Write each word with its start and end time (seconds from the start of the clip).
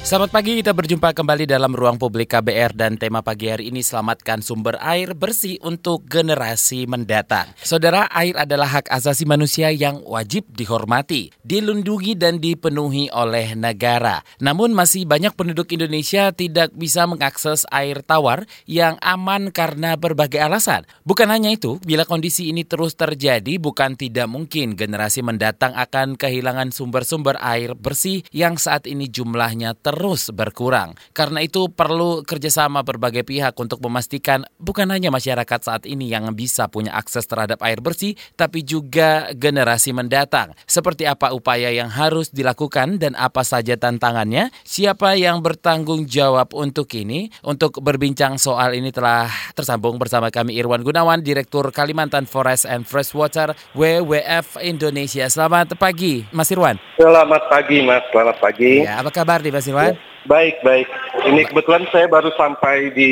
Selamat 0.00 0.32
pagi, 0.32 0.56
kita 0.56 0.72
berjumpa 0.72 1.12
kembali 1.12 1.44
dalam 1.44 1.76
ruang 1.76 2.00
publik 2.00 2.32
KBR 2.32 2.72
dan 2.72 2.96
tema 2.96 3.20
pagi 3.20 3.52
hari 3.52 3.68
ini 3.68 3.84
selamatkan 3.84 4.40
sumber 4.40 4.80
air 4.80 5.12
bersih 5.12 5.60
untuk 5.60 6.08
generasi 6.08 6.88
mendatang. 6.88 7.52
Saudara, 7.60 8.08
air 8.08 8.32
adalah 8.32 8.80
hak 8.80 8.88
asasi 8.88 9.28
manusia 9.28 9.68
yang 9.68 10.00
wajib 10.08 10.48
dihormati, 10.56 11.36
dilindungi 11.44 12.16
dan 12.16 12.40
dipenuhi 12.40 13.12
oleh 13.12 13.52
negara. 13.52 14.24
Namun 14.40 14.72
masih 14.72 15.04
banyak 15.04 15.36
penduduk 15.36 15.68
Indonesia 15.68 16.32
tidak 16.32 16.72
bisa 16.72 17.04
mengakses 17.04 17.68
air 17.68 18.00
tawar 18.00 18.48
yang 18.64 18.96
aman 19.04 19.52
karena 19.52 20.00
berbagai 20.00 20.40
alasan. 20.40 20.88
Bukan 21.04 21.28
hanya 21.28 21.52
itu, 21.52 21.76
bila 21.84 22.08
kondisi 22.08 22.48
ini 22.48 22.64
terus 22.64 22.96
terjadi, 22.96 23.60
bukan 23.60 24.00
tidak 24.00 24.32
mungkin 24.32 24.80
generasi 24.80 25.20
mendatang 25.20 25.76
akan 25.76 26.16
kehilangan 26.16 26.72
sumber-sumber 26.72 27.36
air 27.36 27.76
bersih 27.76 28.24
yang 28.32 28.56
saat 28.56 28.88
ini 28.88 29.04
jumlahnya 29.04 29.76
ter 29.76 29.89
terus 29.90 30.30
berkurang. 30.30 30.94
Karena 31.10 31.42
itu 31.42 31.66
perlu 31.66 32.22
kerjasama 32.22 32.86
berbagai 32.86 33.26
pihak 33.26 33.58
untuk 33.58 33.82
memastikan 33.82 34.46
bukan 34.62 34.86
hanya 34.94 35.10
masyarakat 35.10 35.60
saat 35.66 35.82
ini 35.82 36.06
yang 36.06 36.30
bisa 36.30 36.70
punya 36.70 36.94
akses 36.94 37.26
terhadap 37.26 37.58
air 37.66 37.82
bersih, 37.82 38.14
tapi 38.38 38.62
juga 38.62 39.34
generasi 39.34 39.90
mendatang. 39.90 40.54
Seperti 40.62 41.10
apa 41.10 41.34
upaya 41.34 41.74
yang 41.74 41.90
harus 41.90 42.30
dilakukan 42.30 43.02
dan 43.02 43.18
apa 43.18 43.42
saja 43.42 43.74
tantangannya? 43.74 44.54
Siapa 44.62 45.18
yang 45.18 45.42
bertanggung 45.42 46.06
jawab 46.06 46.54
untuk 46.54 46.86
ini? 46.94 47.26
Untuk 47.42 47.82
berbincang 47.82 48.38
soal 48.38 48.78
ini 48.78 48.94
telah 48.94 49.26
tersambung 49.58 49.98
bersama 49.98 50.30
kami 50.30 50.54
Irwan 50.54 50.86
Gunawan, 50.86 51.26
Direktur 51.26 51.74
Kalimantan 51.74 52.30
Forest 52.30 52.70
and 52.70 52.86
Freshwater 52.86 53.58
WWF 53.74 54.62
Indonesia. 54.62 55.26
Selamat 55.26 55.74
pagi, 55.74 56.22
Mas 56.30 56.54
Irwan. 56.54 56.78
Selamat 56.94 57.42
pagi, 57.50 57.82
Mas. 57.82 58.04
Selamat 58.12 58.36
pagi. 58.38 58.86
Ya, 58.86 59.00
apa 59.00 59.10
kabar 59.10 59.40
di 59.40 59.48
Mas 59.48 59.64
Irwan? 59.64 59.79
Baik, 60.28 60.60
baik. 60.60 60.88
Ini 61.32 61.48
kebetulan 61.48 61.88
saya 61.88 62.04
baru 62.04 62.28
sampai 62.36 62.92
di 62.92 63.10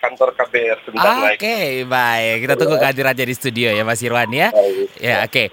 kantor 0.00 0.32
KBR 0.32 0.78
sebentar 0.88 1.14
lagi. 1.20 1.36
Oke, 1.36 1.58
baik. 1.84 2.36
Kita 2.48 2.54
tunggu 2.56 2.76
kehadirannya 2.80 3.24
di 3.28 3.34
studio 3.36 3.68
ya 3.68 3.84
Mas 3.84 4.00
Irwan 4.00 4.32
ya. 4.32 4.48
Baik. 4.50 4.88
Ya, 4.96 5.20
oke. 5.20 5.32
Okay. 5.32 5.46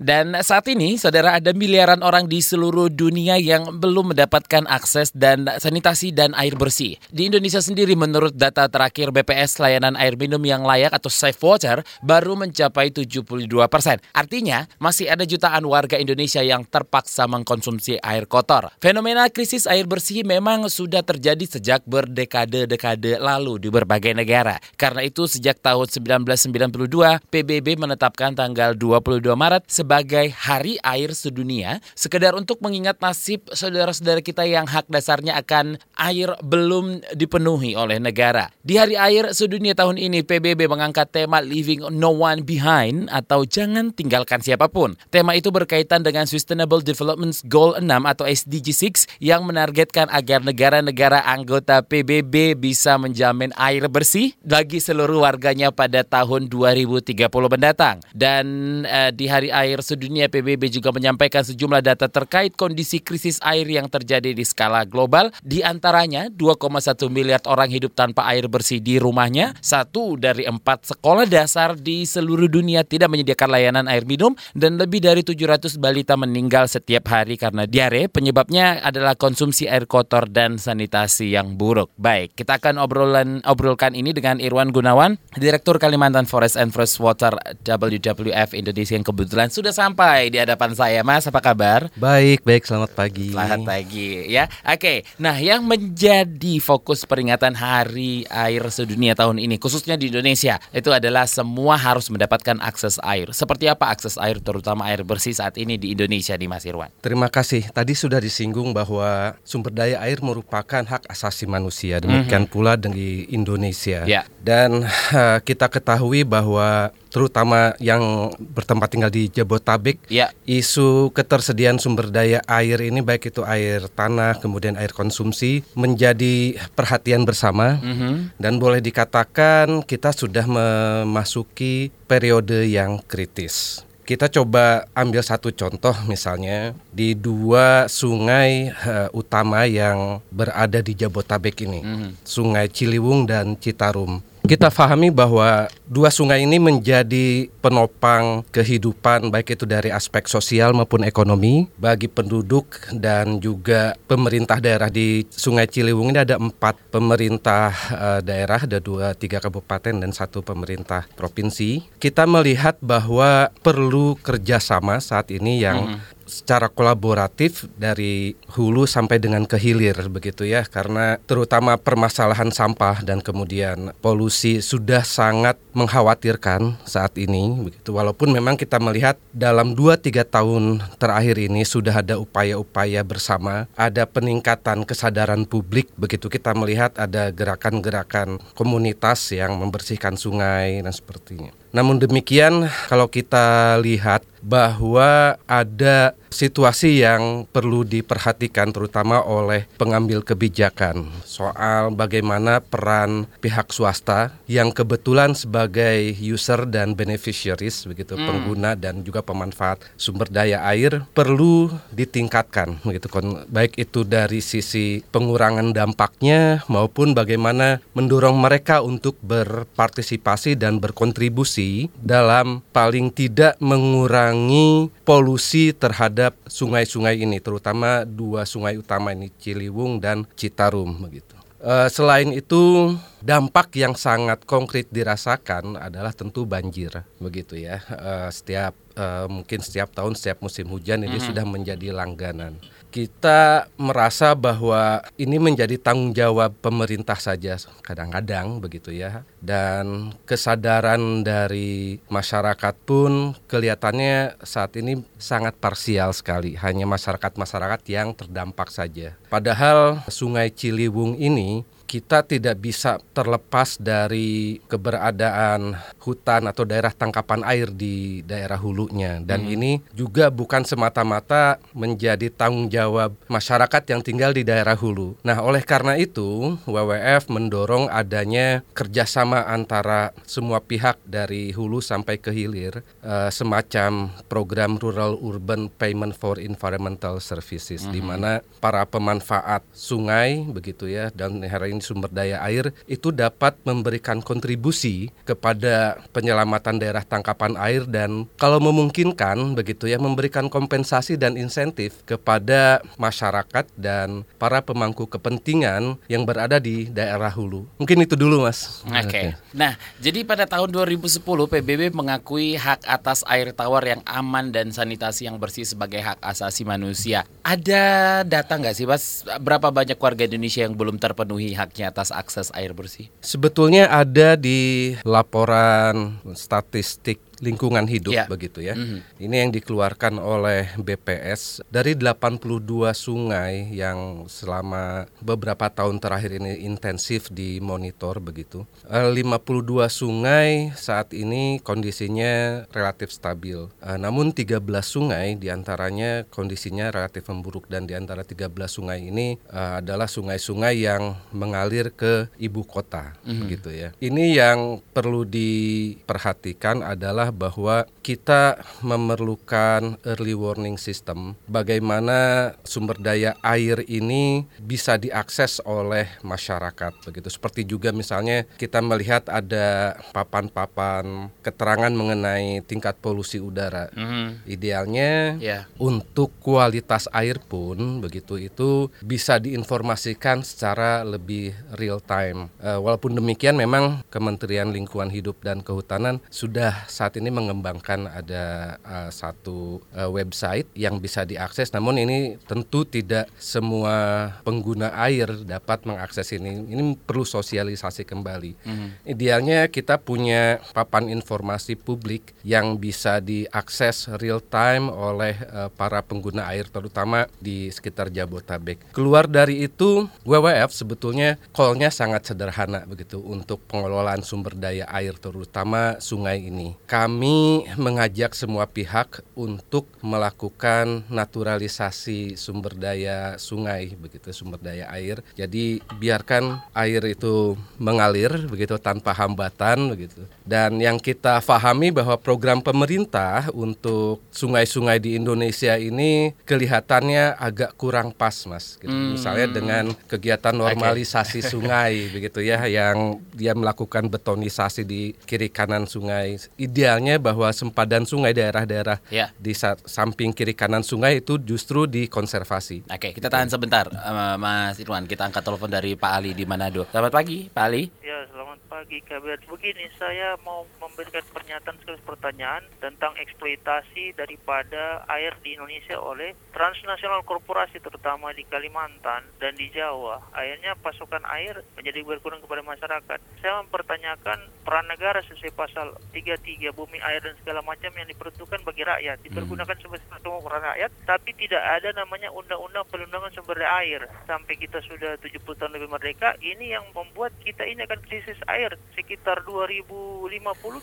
Dan 0.00 0.32
saat 0.40 0.64
ini, 0.72 0.96
saudara, 0.96 1.36
ada 1.36 1.52
miliaran 1.52 2.00
orang 2.00 2.24
di 2.24 2.40
seluruh 2.40 2.88
dunia 2.88 3.36
yang 3.36 3.76
belum 3.84 4.16
mendapatkan 4.16 4.64
akses 4.64 5.12
dan 5.12 5.44
sanitasi 5.44 6.08
dan 6.08 6.32
air 6.40 6.56
bersih. 6.56 6.96
Di 7.12 7.28
Indonesia 7.28 7.60
sendiri, 7.60 7.92
menurut 7.92 8.32
data 8.32 8.64
terakhir 8.72 9.12
BPS, 9.12 9.60
layanan 9.60 10.00
air 10.00 10.16
minum 10.16 10.40
yang 10.40 10.64
layak 10.64 10.96
atau 10.96 11.12
safe 11.12 11.36
water 11.44 11.84
baru 12.00 12.32
mencapai 12.32 12.88
72 12.88 13.44
persen. 13.68 14.00
Artinya, 14.16 14.64
masih 14.80 15.04
ada 15.12 15.28
jutaan 15.28 15.68
warga 15.68 16.00
Indonesia 16.00 16.40
yang 16.40 16.64
terpaksa 16.64 17.28
mengkonsumsi 17.28 18.00
air 18.00 18.24
kotor. 18.24 18.72
Fenomena 18.80 19.28
krisis 19.28 19.68
air 19.68 19.84
bersih 19.84 20.24
memang 20.24 20.64
sudah 20.72 21.04
terjadi 21.04 21.60
sejak 21.60 21.84
berdekade-dekade 21.84 23.20
lalu 23.20 23.60
di 23.60 23.68
berbagai 23.68 24.16
negara. 24.16 24.56
Karena 24.80 25.04
itu, 25.04 25.28
sejak 25.28 25.60
tahun 25.60 25.92
1992, 25.92 27.20
PBB 27.28 27.76
menetapkan 27.76 28.32
tanggal 28.32 28.72
22 28.72 29.36
Maret 29.36 29.68
sebagai 29.68 29.89
sebagai 29.90 30.30
Hari 30.30 30.78
Air 30.86 31.10
Sedunia, 31.18 31.82
sekedar 31.98 32.38
untuk 32.38 32.62
mengingat 32.62 33.02
nasib 33.02 33.42
saudara-saudara 33.50 34.22
kita 34.22 34.46
yang 34.46 34.62
hak 34.62 34.86
dasarnya 34.86 35.34
akan 35.42 35.82
air 35.98 36.30
belum 36.46 37.02
dipenuhi 37.18 37.74
oleh 37.74 37.98
negara. 37.98 38.54
Di 38.62 38.78
Hari 38.78 38.94
Air 38.94 39.34
Sedunia 39.34 39.74
tahun 39.74 39.98
ini, 39.98 40.22
PBB 40.22 40.70
mengangkat 40.70 41.10
tema 41.10 41.42
Leaving 41.42 41.90
No 41.90 42.14
One 42.22 42.46
Behind 42.46 43.10
atau 43.10 43.42
Jangan 43.42 43.90
Tinggalkan 43.90 44.38
Siapa 44.38 44.70
pun. 44.70 44.94
Tema 45.10 45.34
itu 45.34 45.50
berkaitan 45.50 46.06
dengan 46.06 46.22
Sustainable 46.30 46.86
Development 46.86 47.34
Goal 47.50 47.82
6 47.82 47.90
atau 47.90 48.30
SDG 48.30 48.70
6 48.94 49.18
yang 49.18 49.42
menargetkan 49.42 50.06
agar 50.06 50.38
negara-negara 50.38 51.26
anggota 51.26 51.82
PBB 51.82 52.54
bisa 52.54 52.94
menjamin 52.94 53.50
air 53.58 53.90
bersih 53.90 54.38
bagi 54.46 54.78
seluruh 54.78 55.26
warganya 55.26 55.74
pada 55.74 56.06
tahun 56.06 56.46
2030 56.46 57.26
mendatang. 57.26 57.98
Dan 58.14 58.46
uh, 58.86 59.10
di 59.10 59.26
Hari 59.26 59.50
Air 59.50 59.79
Air 59.80 59.96
Sedunia 59.96 60.28
PBB 60.28 60.68
juga 60.68 60.92
menyampaikan 60.92 61.40
sejumlah 61.40 61.80
data 61.80 62.04
terkait 62.04 62.52
kondisi 62.52 63.00
krisis 63.00 63.40
air 63.40 63.64
yang 63.64 63.88
terjadi 63.88 64.36
di 64.36 64.44
skala 64.44 64.84
global. 64.84 65.32
Di 65.40 65.64
antaranya 65.64 66.28
2,1 66.28 67.08
miliar 67.08 67.40
orang 67.48 67.72
hidup 67.72 67.96
tanpa 67.96 68.28
air 68.28 68.44
bersih 68.44 68.76
di 68.76 69.00
rumahnya. 69.00 69.56
Satu 69.64 70.20
dari 70.20 70.44
empat 70.44 70.92
sekolah 70.92 71.24
dasar 71.24 71.80
di 71.80 72.04
seluruh 72.04 72.52
dunia 72.52 72.84
tidak 72.84 73.08
menyediakan 73.08 73.48
layanan 73.48 73.86
air 73.88 74.04
minum 74.04 74.36
dan 74.52 74.76
lebih 74.76 75.00
dari 75.00 75.24
700 75.24 75.80
balita 75.80 76.12
meninggal 76.20 76.68
setiap 76.68 77.08
hari 77.08 77.40
karena 77.40 77.64
diare. 77.64 78.12
Penyebabnya 78.12 78.84
adalah 78.84 79.16
konsumsi 79.16 79.64
air 79.64 79.88
kotor 79.88 80.28
dan 80.28 80.60
sanitasi 80.60 81.32
yang 81.32 81.56
buruk. 81.56 81.88
Baik, 81.96 82.36
kita 82.36 82.60
akan 82.60 82.76
obrolan 82.84 83.40
obrolkan 83.48 83.96
ini 83.96 84.12
dengan 84.12 84.44
Irwan 84.44 84.76
Gunawan, 84.76 85.16
Direktur 85.40 85.80
Kalimantan 85.80 86.28
Forest 86.28 86.60
and 86.60 86.68
Freshwater 86.68 87.32
WWF 87.64 88.52
Indonesia 88.52 88.92
yang 88.92 89.08
kebetulan 89.08 89.48
sudah 89.48 89.69
sudah 89.70 89.86
sampai 89.86 90.34
di 90.34 90.42
hadapan 90.42 90.74
saya, 90.74 91.00
Mas. 91.06 91.30
Apa 91.30 91.38
kabar? 91.38 91.86
Baik, 91.94 92.42
baik. 92.42 92.66
Selamat 92.66 92.90
pagi. 92.90 93.30
Selamat 93.30 93.62
pagi, 93.62 94.26
ya. 94.26 94.50
Oke. 94.66 95.06
Nah, 95.22 95.38
yang 95.38 95.62
menjadi 95.62 96.58
fokus 96.58 97.06
peringatan 97.06 97.54
Hari 97.54 98.26
Air 98.26 98.66
Sedunia 98.74 99.14
tahun 99.14 99.38
ini, 99.38 99.62
khususnya 99.62 99.94
di 99.94 100.10
Indonesia, 100.10 100.58
itu 100.74 100.90
adalah 100.90 101.30
semua 101.30 101.78
harus 101.78 102.10
mendapatkan 102.10 102.58
akses 102.58 102.98
air. 103.06 103.30
Seperti 103.30 103.70
apa 103.70 103.94
akses 103.94 104.18
air, 104.18 104.42
terutama 104.42 104.90
air 104.90 105.06
bersih 105.06 105.38
saat 105.38 105.54
ini 105.54 105.78
di 105.78 105.94
Indonesia, 105.94 106.34
di 106.34 106.50
Mas 106.50 106.66
Irwan? 106.66 106.90
Terima 106.98 107.30
kasih. 107.30 107.70
Tadi 107.70 107.94
sudah 107.94 108.18
disinggung 108.18 108.74
bahwa 108.74 109.38
sumber 109.46 109.70
daya 109.70 110.02
air 110.02 110.18
merupakan 110.18 110.82
hak 110.82 111.06
asasi 111.06 111.46
manusia. 111.46 112.02
Demikian 112.02 112.42
mm 112.42 112.50
-hmm. 112.50 112.54
pula 112.58 112.74
di 112.74 113.30
Indonesia. 113.30 114.02
Yeah. 114.02 114.26
Dan 114.42 114.82
uh, 115.14 115.38
kita 115.46 115.70
ketahui 115.70 116.26
bahwa 116.26 116.90
terutama 117.10 117.74
yang 117.82 118.32
bertempat 118.38 118.88
tinggal 118.94 119.12
di 119.12 119.26
Jabotabek, 119.28 119.98
ya. 120.06 120.30
isu 120.46 121.10
ketersediaan 121.10 121.82
sumber 121.82 122.08
daya 122.08 122.40
air 122.46 122.78
ini 122.80 123.02
baik 123.02 123.34
itu 123.34 123.42
air 123.42 123.90
tanah 123.90 124.38
kemudian 124.38 124.78
air 124.78 124.94
konsumsi 124.94 125.66
menjadi 125.74 126.56
perhatian 126.78 127.26
bersama 127.26 127.82
mm 127.82 127.94
-hmm. 127.94 128.14
dan 128.38 128.62
boleh 128.62 128.78
dikatakan 128.78 129.82
kita 129.82 130.14
sudah 130.14 130.46
memasuki 130.46 131.90
periode 132.06 132.70
yang 132.70 133.02
kritis. 133.04 133.82
Kita 134.00 134.26
coba 134.26 134.90
ambil 134.90 135.22
satu 135.22 135.54
contoh 135.54 135.94
misalnya 136.10 136.74
di 136.90 137.14
dua 137.14 137.86
sungai 137.86 138.74
uh, 138.74 139.06
utama 139.14 139.70
yang 139.70 140.18
berada 140.34 140.82
di 140.82 140.98
Jabotabek 140.98 141.62
ini, 141.62 141.78
mm 141.78 141.94
-hmm. 141.94 142.10
Sungai 142.26 142.66
Ciliwung 142.66 143.30
dan 143.30 143.54
Citarum 143.54 144.18
kita 144.44 144.72
fahami 144.72 145.12
bahwa 145.12 145.68
dua 145.84 146.08
sungai 146.08 146.42
ini 146.42 146.56
menjadi 146.56 147.46
penopang 147.60 148.42
kehidupan 148.48 149.28
baik 149.28 149.54
itu 149.58 149.64
dari 149.68 149.92
aspek 149.92 150.26
sosial 150.26 150.72
maupun 150.72 151.04
ekonomi 151.04 151.68
bagi 151.76 152.08
penduduk 152.08 152.90
dan 152.94 153.38
juga 153.38 153.94
pemerintah 154.08 154.58
daerah. 154.58 154.88
Di 154.90 155.28
Sungai 155.30 155.68
Ciliwung 155.68 156.10
ini 156.10 156.20
ada 156.24 156.40
empat 156.40 156.78
pemerintah 156.90 157.70
uh, 157.92 158.20
daerah 158.24 158.64
ada 158.64 158.82
dua 158.82 159.12
tiga 159.14 159.38
kabupaten 159.38 160.02
dan 160.02 160.10
satu 160.10 160.40
pemerintah 160.40 161.06
provinsi. 161.14 161.86
Kita 162.00 162.24
melihat 162.24 162.80
bahwa 162.82 163.52
perlu 163.60 164.16
kerjasama 164.18 164.98
saat 164.98 165.30
ini 165.30 165.62
yang 165.62 165.78
mm 165.84 165.94
-hmm 165.94 166.19
secara 166.30 166.70
kolaboratif 166.70 167.66
dari 167.74 168.38
hulu 168.54 168.86
sampai 168.86 169.18
dengan 169.18 169.42
ke 169.44 169.58
hilir 169.58 169.98
begitu 170.06 170.46
ya. 170.46 170.62
Karena 170.62 171.18
terutama 171.26 171.74
permasalahan 171.74 172.54
sampah 172.54 173.02
dan 173.02 173.18
kemudian 173.18 173.90
polusi 173.98 174.62
sudah 174.62 175.02
sangat 175.02 175.58
mengkhawatirkan 175.74 176.78
saat 176.86 177.18
ini 177.18 177.58
begitu. 177.58 177.90
Walaupun 177.90 178.30
memang 178.30 178.54
kita 178.54 178.78
melihat 178.78 179.18
dalam 179.34 179.74
2-3 179.74 180.22
tahun 180.30 180.62
terakhir 181.02 181.36
ini 181.42 181.66
sudah 181.66 182.00
ada 182.00 182.16
upaya-upaya 182.22 183.02
bersama 183.02 183.66
ada 183.74 184.06
peningkatan 184.06 184.86
kesadaran 184.86 185.42
publik 185.42 185.90
begitu. 185.98 186.30
Kita 186.30 186.54
melihat 186.54 186.94
ada 186.94 187.34
gerakan-gerakan 187.34 188.38
komunitas 188.54 189.34
yang 189.34 189.58
membersihkan 189.58 190.14
sungai 190.14 190.78
dan 190.78 190.94
sepertinya 190.94 191.50
namun 191.70 192.02
demikian 192.02 192.66
kalau 192.90 193.06
kita 193.06 193.78
lihat 193.78 194.26
bahwa 194.40 195.36
ada 195.44 196.16
situasi 196.32 197.02
yang 197.02 197.44
perlu 197.50 197.82
diperhatikan 197.82 198.70
terutama 198.70 199.20
oleh 199.20 199.66
pengambil 199.76 200.22
kebijakan 200.22 201.10
soal 201.26 201.90
bagaimana 201.92 202.62
peran 202.62 203.26
pihak 203.42 203.74
swasta 203.74 204.32
yang 204.46 204.70
kebetulan 204.70 205.34
sebagai 205.34 206.14
user 206.22 206.64
dan 206.70 206.94
beneficiaries 206.94 207.84
begitu 207.84 208.14
hmm. 208.14 208.24
pengguna 208.24 208.70
dan 208.78 209.02
juga 209.02 209.20
pemanfaat 209.26 209.82
sumber 209.98 210.30
daya 210.30 210.62
air 210.70 211.02
perlu 211.12 211.68
ditingkatkan 211.92 212.78
begitu 212.86 213.10
baik 213.50 213.76
itu 213.76 214.06
dari 214.06 214.38
sisi 214.40 215.02
pengurangan 215.10 215.74
dampaknya 215.74 216.62
maupun 216.70 217.12
bagaimana 217.12 217.82
mendorong 217.92 218.38
mereka 218.38 218.80
untuk 218.86 219.18
berpartisipasi 219.20 220.54
dan 220.54 220.78
berkontribusi 220.78 221.59
berkontribusi 221.60 221.92
dalam 222.00 222.64
paling 222.72 223.12
tidak 223.12 223.54
mengurangi 223.60 224.88
polusi 225.04 225.76
terhadap 225.76 226.36
sungai-sungai 226.48 227.20
ini, 227.20 227.38
terutama 227.40 228.08
dua 228.08 228.48
sungai 228.48 228.80
utama 228.80 229.12
ini 229.12 229.28
Ciliwung 229.36 230.00
dan 230.00 230.24
Citarum 230.36 231.04
begitu. 231.04 231.36
Uh, 231.60 231.92
selain 231.92 232.32
itu 232.32 232.96
dampak 233.20 233.76
yang 233.76 233.92
sangat 233.92 234.48
konkret 234.48 234.88
dirasakan 234.88 235.76
adalah 235.76 236.08
tentu 236.16 236.48
banjir 236.48 237.04
begitu 237.20 237.60
ya. 237.60 237.84
Uh, 237.92 238.32
setiap 238.32 238.72
uh, 239.00 239.26
mungkin 239.26 239.64
setiap 239.64 239.96
tahun 239.96 240.12
setiap 240.12 240.44
musim 240.44 240.68
hujan 240.68 241.00
ini 241.00 241.16
mm 241.16 241.16
-hmm. 241.16 241.28
sudah 241.32 241.44
menjadi 241.48 241.88
langganan. 241.96 242.60
Kita 242.90 243.70
merasa 243.78 244.34
bahwa 244.34 244.98
ini 245.14 245.38
menjadi 245.38 245.78
tanggung 245.78 246.10
jawab 246.10 246.50
pemerintah 246.58 247.14
saja 247.22 247.54
kadang-kadang 247.86 248.58
begitu 248.58 248.90
ya. 248.90 249.22
Dan 249.38 250.10
kesadaran 250.26 251.22
dari 251.22 252.02
masyarakat 252.10 252.74
pun 252.82 253.38
kelihatannya 253.46 254.42
saat 254.42 254.74
ini 254.74 255.06
sangat 255.22 255.54
parsial 255.62 256.10
sekali. 256.10 256.58
Hanya 256.58 256.82
masyarakat-masyarakat 256.90 257.80
yang 257.86 258.10
terdampak 258.10 258.74
saja. 258.74 259.14
Padahal 259.30 260.02
Sungai 260.10 260.50
Ciliwung 260.50 261.14
ini 261.14 261.62
kita 261.90 262.22
tidak 262.22 262.62
bisa 262.62 263.02
terlepas 263.10 263.74
dari 263.82 264.62
keberadaan 264.70 265.74
hutan 265.98 266.46
atau 266.46 266.62
daerah 266.62 266.94
tangkapan 266.94 267.42
air 267.42 267.66
di 267.74 268.22
daerah 268.22 268.62
hulunya 268.62 269.18
dan 269.18 269.42
hmm. 269.42 269.54
ini 269.58 269.72
juga 269.90 270.30
bukan 270.30 270.62
semata-mata 270.62 271.58
menjadi 271.74 272.30
tanggung 272.30 272.70
jawab 272.70 273.18
masyarakat 273.26 273.82
yang 273.90 274.06
tinggal 274.06 274.30
di 274.30 274.46
daerah 274.46 274.78
hulu. 274.78 275.18
Nah, 275.26 275.42
oleh 275.42 275.66
karena 275.66 275.98
itu 275.98 276.54
WWF 276.62 277.26
mendorong 277.26 277.90
adanya 277.90 278.62
kerjasama 278.70 279.50
antara 279.50 280.14
semua 280.30 280.62
pihak 280.62 281.02
dari 281.02 281.50
hulu 281.50 281.82
sampai 281.82 282.22
ke 282.22 282.30
hilir 282.30 282.86
uh, 283.02 283.34
semacam 283.34 284.14
program 284.30 284.78
Rural 284.78 285.18
Urban 285.18 285.66
Payment 285.74 286.14
for 286.14 286.38
Environmental 286.38 287.18
Services 287.18 287.82
hmm. 287.82 287.90
di 287.90 287.98
mana 288.04 288.38
para 288.62 288.86
pemanfaat 288.86 289.66
sungai 289.74 290.46
begitu 290.46 290.86
ya 290.86 291.10
dan 291.10 291.42
hari 291.42 291.74
ini 291.74 291.79
sumber 291.80 292.12
daya 292.12 292.40
air 292.44 292.72
itu 292.86 293.12
dapat 293.12 293.56
memberikan 293.64 294.20
kontribusi 294.24 295.12
kepada 295.24 296.00
penyelamatan 296.14 296.80
daerah 296.80 297.04
tangkapan 297.04 297.56
air 297.58 297.84
dan 297.88 298.28
kalau 298.36 298.62
memungkinkan 298.62 299.56
begitu 299.58 299.90
ya 299.90 299.98
memberikan 300.00 300.46
kompensasi 300.46 301.16
dan 301.16 301.34
insentif 301.34 302.04
kepada 302.04 302.84
masyarakat 302.96 303.68
dan 303.76 304.22
para 304.36 304.60
pemangku 304.64 305.08
kepentingan 305.08 305.96
yang 306.06 306.22
berada 306.24 306.60
di 306.60 306.88
daerah 306.88 307.32
hulu. 307.32 307.66
Mungkin 307.80 308.04
itu 308.04 308.14
dulu 308.14 308.46
Mas. 308.46 308.84
Oke. 308.86 309.08
Okay. 309.08 309.26
Nah, 309.56 309.74
jadi 309.98 310.22
pada 310.22 310.46
tahun 310.46 310.70
2010 310.72 311.20
PBB 311.24 311.90
mengakui 311.90 312.54
hak 312.54 312.86
atas 312.86 313.26
air 313.26 313.50
tawar 313.50 313.82
yang 313.82 314.02
aman 314.06 314.52
dan 314.54 314.70
sanitasi 314.70 315.26
yang 315.26 315.36
bersih 315.40 315.66
sebagai 315.66 316.00
hak 316.00 316.18
asasi 316.22 316.62
manusia. 316.62 317.26
Ada 317.42 318.22
data 318.22 318.54
nggak 318.56 318.74
sih 318.76 318.86
Mas 318.86 319.24
berapa 319.40 319.72
banyak 319.72 319.98
warga 319.98 320.26
Indonesia 320.26 320.62
yang 320.62 320.74
belum 320.76 320.96
terpenuhi 321.00 321.54
hak 321.56 321.69
haknya 321.70 321.94
atas 321.94 322.10
akses 322.10 322.50
air 322.50 322.74
bersih? 322.74 323.06
Sebetulnya 323.22 323.86
ada 323.86 324.34
di 324.34 324.98
laporan 325.06 326.18
statistik 326.34 327.22
lingkungan 327.40 327.88
hidup 327.88 328.12
yeah. 328.14 328.28
begitu 328.28 328.60
ya. 328.60 328.76
Mm-hmm. 328.76 329.00
Ini 329.18 329.34
yang 329.44 329.50
dikeluarkan 329.50 330.20
oleh 330.20 330.70
BPS 330.76 331.64
dari 331.72 331.96
82 331.96 332.92
sungai 332.92 333.72
yang 333.72 334.28
selama 334.28 335.08
beberapa 335.24 335.72
tahun 335.72 335.98
terakhir 335.98 336.36
ini 336.36 336.62
intensif 336.68 337.32
dimonitor 337.32 338.20
begitu. 338.20 338.68
52 338.86 339.16
eh, 339.16 339.90
sungai 339.90 340.48
saat 340.76 341.16
ini 341.16 341.58
kondisinya 341.64 342.64
relatif 342.70 343.10
stabil. 343.10 343.72
Eh, 343.80 343.98
namun 343.98 344.36
13 344.36 344.60
sungai 344.84 345.34
di 345.40 345.48
antaranya 345.48 346.28
kondisinya 346.28 346.92
relatif 346.92 347.26
memburuk 347.32 347.66
dan 347.72 347.88
di 347.88 347.96
antara 347.96 348.22
13 348.22 348.52
sungai 348.68 349.08
ini 349.08 349.40
eh, 349.48 349.72
adalah 349.80 350.06
sungai-sungai 350.06 350.76
yang 350.76 351.16
mengalir 351.32 351.88
ke 351.90 352.28
ibu 352.36 352.62
kota 352.68 353.16
mm-hmm. 353.24 353.40
begitu 353.40 353.68
ya. 353.72 353.88
Ini 353.96 354.24
yang 354.36 354.58
perlu 354.92 355.24
diperhatikan 355.24 356.84
adalah 356.84 357.29
bahwa 357.32 357.86
kita 358.10 358.58
memerlukan 358.82 359.94
early 360.02 360.34
warning 360.34 360.74
system 360.74 361.38
bagaimana 361.46 362.50
sumber 362.66 362.98
daya 362.98 363.38
air 363.38 363.86
ini 363.86 364.50
bisa 364.58 364.98
diakses 364.98 365.62
oleh 365.62 366.10
masyarakat 366.26 367.06
begitu 367.06 367.30
seperti 367.30 367.62
juga 367.62 367.94
misalnya 367.94 368.50
kita 368.58 368.82
melihat 368.82 369.30
ada 369.30 369.94
papan-papan 370.10 371.30
keterangan 371.38 371.94
mengenai 371.94 372.66
tingkat 372.66 372.98
polusi 372.98 373.38
udara 373.38 373.94
mm-hmm. 373.94 374.26
idealnya 374.50 375.38
yeah. 375.38 375.70
untuk 375.78 376.34
kualitas 376.42 377.06
air 377.14 377.38
pun 377.38 378.02
begitu 378.02 378.42
itu 378.42 378.90
bisa 379.06 379.38
diinformasikan 379.38 380.42
secara 380.42 381.06
lebih 381.06 381.54
real 381.78 382.02
time 382.02 382.50
uh, 382.58 382.82
walaupun 382.82 383.14
demikian 383.14 383.54
memang 383.54 384.02
Kementerian 384.10 384.74
Lingkungan 384.74 385.14
Hidup 385.14 385.46
dan 385.46 385.62
Kehutanan 385.62 386.18
sudah 386.26 386.90
saat 386.90 387.14
ini 387.14 387.30
mengembangkan 387.30 387.99
ada 388.08 388.76
uh, 388.86 389.10
satu 389.10 389.84
uh, 389.92 390.08
website 390.08 390.68
yang 390.78 391.02
bisa 391.02 391.26
diakses. 391.26 391.74
Namun 391.74 392.00
ini 392.00 392.18
tentu 392.48 392.86
tidak 392.88 393.28
semua 393.36 394.28
pengguna 394.46 394.94
air 394.96 395.28
dapat 395.44 395.84
mengakses 395.84 396.30
ini. 396.32 396.64
Ini 396.70 396.96
perlu 397.04 397.26
sosialisasi 397.26 398.06
kembali. 398.06 398.52
Mm-hmm. 398.60 398.90
idealnya 399.08 399.60
kita 399.72 399.96
punya 399.96 400.60
papan 400.76 401.08
informasi 401.10 401.74
publik 401.74 402.36
yang 402.44 402.76
bisa 402.76 403.18
diakses 403.18 404.10
real 404.20 404.40
time 404.40 404.92
oleh 404.92 405.36
uh, 405.50 405.68
para 405.72 406.04
pengguna 406.04 406.50
air 406.52 406.68
terutama 406.68 407.26
di 407.40 407.72
sekitar 407.72 408.12
Jabotabek 408.12 408.92
keluar 408.92 409.26
dari 409.26 409.64
itu 409.64 410.06
WWF 410.24 410.70
sebetulnya 410.72 411.40
call-nya 411.56 411.88
sangat 411.88 412.28
sederhana 412.30 412.84
begitu 412.84 413.20
untuk 413.20 413.64
pengelolaan 413.66 414.20
sumber 414.20 414.54
daya 414.54 414.84
air 414.90 415.16
terutama 415.16 415.96
sungai 416.02 416.46
ini. 416.46 416.76
Kami 416.84 417.66
mengajak 417.80 418.36
semua 418.38 418.68
pihak 418.70 419.26
untuk 419.34 419.90
melakukan 420.04 421.02
naturalisasi 421.10 422.38
sumber 422.38 422.78
daya 422.78 423.34
sungai 423.42 423.98
begitu 423.98 424.30
sumber 424.30 424.62
daya 424.62 424.86
air. 424.94 425.24
Jadi 425.34 425.82
biarkan 425.98 426.62
air 426.70 427.02
itu 427.10 427.58
mengalir 427.80 428.46
begitu 428.46 428.78
tanpa 428.78 429.10
hambatan 429.16 429.90
begitu. 429.96 430.22
Dan 430.46 430.78
yang 430.78 431.02
kita 431.02 431.42
pahami 431.42 431.90
bahwa 431.90 432.14
program 432.20 432.62
pemerintah 432.62 433.50
untuk 433.50 434.22
sungai-sungai 434.30 435.02
di 435.02 435.18
Indonesia 435.18 435.74
ini 435.74 436.36
kelihatannya 436.46 437.34
agak 437.34 437.74
kurang 437.74 438.14
pas, 438.14 438.46
Mas. 438.46 438.78
Gitu. 438.78 438.94
Hmm. 438.94 439.18
Misalnya 439.18 439.46
dengan 439.50 439.84
kegiatan 440.06 440.54
normalisasi 440.54 441.42
okay. 441.42 441.50
sungai 441.56 441.92
begitu 442.14 442.44
ya 442.44 442.62
yang 442.70 443.18
dia 443.34 443.56
melakukan 443.58 444.06
betonisasi 444.06 444.86
di 444.86 445.18
kiri 445.26 445.50
kanan 445.50 445.88
sungai. 445.88 446.38
Idealnya 446.60 447.16
bahwa 447.16 447.40
bahwa 447.40 447.56
sempadan 447.70 448.02
sungai 448.02 448.34
daerah-daerah 448.34 448.98
ya. 449.14 449.30
di 449.38 449.54
samping 449.54 450.34
kiri 450.34 450.58
kanan 450.58 450.82
sungai 450.82 451.22
itu 451.22 451.38
justru 451.38 451.86
dikonservasi. 451.86 452.90
Oke, 452.90 453.14
kita 453.14 453.30
tahan 453.30 453.46
sebentar, 453.46 453.86
uh, 453.86 454.34
Mas 454.34 454.82
Irwan. 454.82 455.06
Kita 455.06 455.30
angkat 455.30 455.46
telepon 455.46 455.70
dari 455.70 455.94
Pak 455.94 456.10
Ali 456.10 456.34
di 456.34 456.42
Manado. 456.42 456.90
Selamat 456.90 457.14
pagi, 457.14 457.46
Pak 457.46 457.64
Ali. 457.70 457.86
Ya, 458.02 458.26
selamat 458.26 458.39
pagi, 458.66 458.98
kabar. 459.06 459.38
Begini, 459.46 459.86
saya 459.94 460.34
mau 460.42 460.66
memberikan 460.82 461.22
pernyataan 461.30 461.78
sekaligus 461.78 462.02
pertanyaan 462.02 462.64
tentang 462.82 463.14
eksploitasi 463.20 464.16
daripada 464.18 465.06
air 465.06 465.36
di 465.44 465.54
Indonesia 465.54 466.00
oleh 466.00 466.34
transnasional 466.50 467.22
korporasi, 467.22 467.78
terutama 467.78 468.34
di 468.34 468.42
Kalimantan 468.48 469.28
dan 469.38 469.54
di 469.54 469.70
Jawa. 469.70 470.18
Akhirnya 470.34 470.74
pasokan 470.80 471.22
air 471.30 471.62
menjadi 471.78 472.02
berkurang 472.02 472.42
kepada 472.42 472.64
masyarakat. 472.66 473.18
Saya 473.38 473.62
mempertanyakan 473.62 474.50
peran 474.64 474.86
negara 474.86 475.18
sesuai 475.26 475.52
pasal 475.54 475.98
33 476.14 476.70
bumi 476.72 477.02
air 477.02 477.20
dan 477.24 477.34
segala 477.42 477.60
macam 477.64 477.90
yang 477.90 478.06
diperuntukkan 478.06 478.60
bagi 478.62 478.86
rakyat 478.86 479.18
dipergunakan 479.24 479.76
hmm. 479.76 479.82
sebagai 479.82 480.04
semua 480.06 480.46
rakyat 480.46 480.90
tapi 481.08 481.30
tidak 481.34 481.58
ada 481.58 481.90
namanya 481.96 482.30
undang-undang 482.30 482.86
perlindungan 482.86 483.32
sumber 483.34 483.58
daya 483.58 483.82
air 483.82 484.00
sampai 484.30 484.54
kita 484.54 484.78
sudah 484.84 485.18
70 485.18 485.42
tahun 485.42 485.74
lebih 485.74 485.90
merdeka 485.90 486.36
ini 486.44 486.76
yang 486.76 486.84
membuat 486.92 487.34
kita 487.42 487.64
ini 487.64 487.82
akan 487.82 488.00
krisis 488.04 488.38
air 488.46 488.76
sekitar 488.96 489.42
2050 489.44 490.30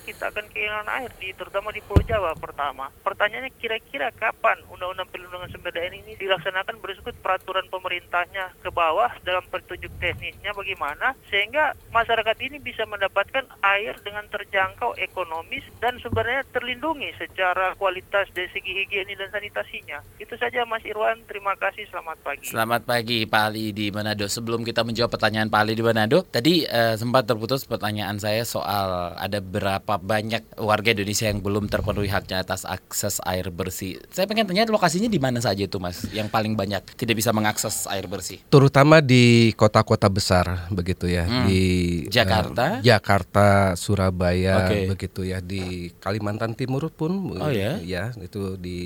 kita 0.05 0.29
akan 0.33 0.45
kehilangan 0.51 0.89
air 1.01 1.11
di 1.17 1.33
terutama 1.33 1.71
di 1.71 1.81
Pulau 1.85 2.03
Jawa 2.03 2.35
pertama 2.35 2.91
pertanyaannya 3.01 3.53
kira-kira 3.57 4.11
kapan 4.13 4.59
undang-undang 4.67 5.07
perlindungan 5.07 5.49
sumber 5.49 5.71
daya 5.71 5.93
ini 5.93 6.19
dilaksanakan 6.19 6.77
berikut 6.83 7.15
peraturan 7.23 7.65
pemerintahnya 7.71 8.51
ke 8.59 8.69
bawah 8.69 9.09
dalam 9.23 9.45
petunjuk 9.47 9.93
teknisnya 10.03 10.51
bagaimana 10.51 11.15
sehingga 11.31 11.73
masyarakat 11.89 12.37
ini 12.43 12.59
bisa 12.59 12.83
mendapatkan 12.83 13.47
air 13.63 13.95
dengan 14.03 14.27
terjangkau 14.27 14.99
ekonomis 14.99 15.63
dan 15.79 15.95
sebenarnya 16.03 16.43
terlindungi 16.51 17.15
secara 17.15 17.71
kualitas 17.79 18.27
dari 18.35 18.51
segi 18.51 18.83
higienis 18.83 19.15
dan 19.15 19.31
sanitasinya. 19.31 20.03
Itu 20.19 20.35
saja 20.35 20.67
Mas 20.67 20.83
Irwan, 20.83 21.23
terima 21.31 21.55
kasih, 21.55 21.87
selamat 21.87 22.17
pagi. 22.19 22.43
Selamat 22.51 22.83
pagi 22.83 23.23
Pak 23.23 23.43
Ali 23.47 23.71
di 23.71 23.87
Manado. 23.87 24.27
Sebelum 24.27 24.67
kita 24.67 24.83
menjawab 24.83 25.15
pertanyaan 25.15 25.47
Pak 25.47 25.61
Ali 25.63 25.73
di 25.79 25.83
Manado, 25.87 26.27
tadi 26.27 26.67
uh, 26.67 26.99
sempat 26.99 27.23
terputus 27.23 27.46
pertanyaan 27.47 28.19
saya 28.19 28.43
soal 28.43 29.15
ada 29.15 29.39
berapa 29.39 29.95
banyak 29.95 30.59
warga 30.59 30.91
Indonesia 30.91 31.31
yang 31.31 31.39
belum 31.39 31.71
terpenuhi 31.71 32.11
haknya 32.11 32.43
atas 32.43 32.67
akses 32.67 33.23
air 33.23 33.47
bersih. 33.47 34.03
Saya 34.11 34.27
pengen 34.27 34.43
tanya 34.43 34.67
lokasinya 34.67 35.07
di 35.07 35.17
mana 35.17 35.39
saja 35.39 35.63
itu 35.63 35.79
Mas 35.79 36.03
yang 36.11 36.27
paling 36.27 36.59
banyak 36.59 36.83
tidak 36.99 37.15
bisa 37.15 37.31
mengakses 37.31 37.87
air 37.87 38.05
bersih? 38.11 38.43
Terutama 38.51 38.99
di 38.99 39.55
kota-kota 39.55 40.11
besar 40.11 40.67
begitu 40.67 41.07
ya, 41.07 41.23
hmm. 41.23 41.45
di 41.47 41.63
Jakarta, 42.11 42.79
uh, 42.79 42.83
Jakarta, 42.83 43.47
Surabaya 43.79 44.67
okay. 44.67 44.91
begitu 44.91 45.23
ya, 45.23 45.39
di 45.39 45.95
Kalimantan 46.03 46.57
Timur 46.57 46.91
pun 46.91 47.37
oh, 47.39 47.51
ya? 47.53 47.79
ya 47.79 48.11
itu 48.19 48.59
di 48.59 48.79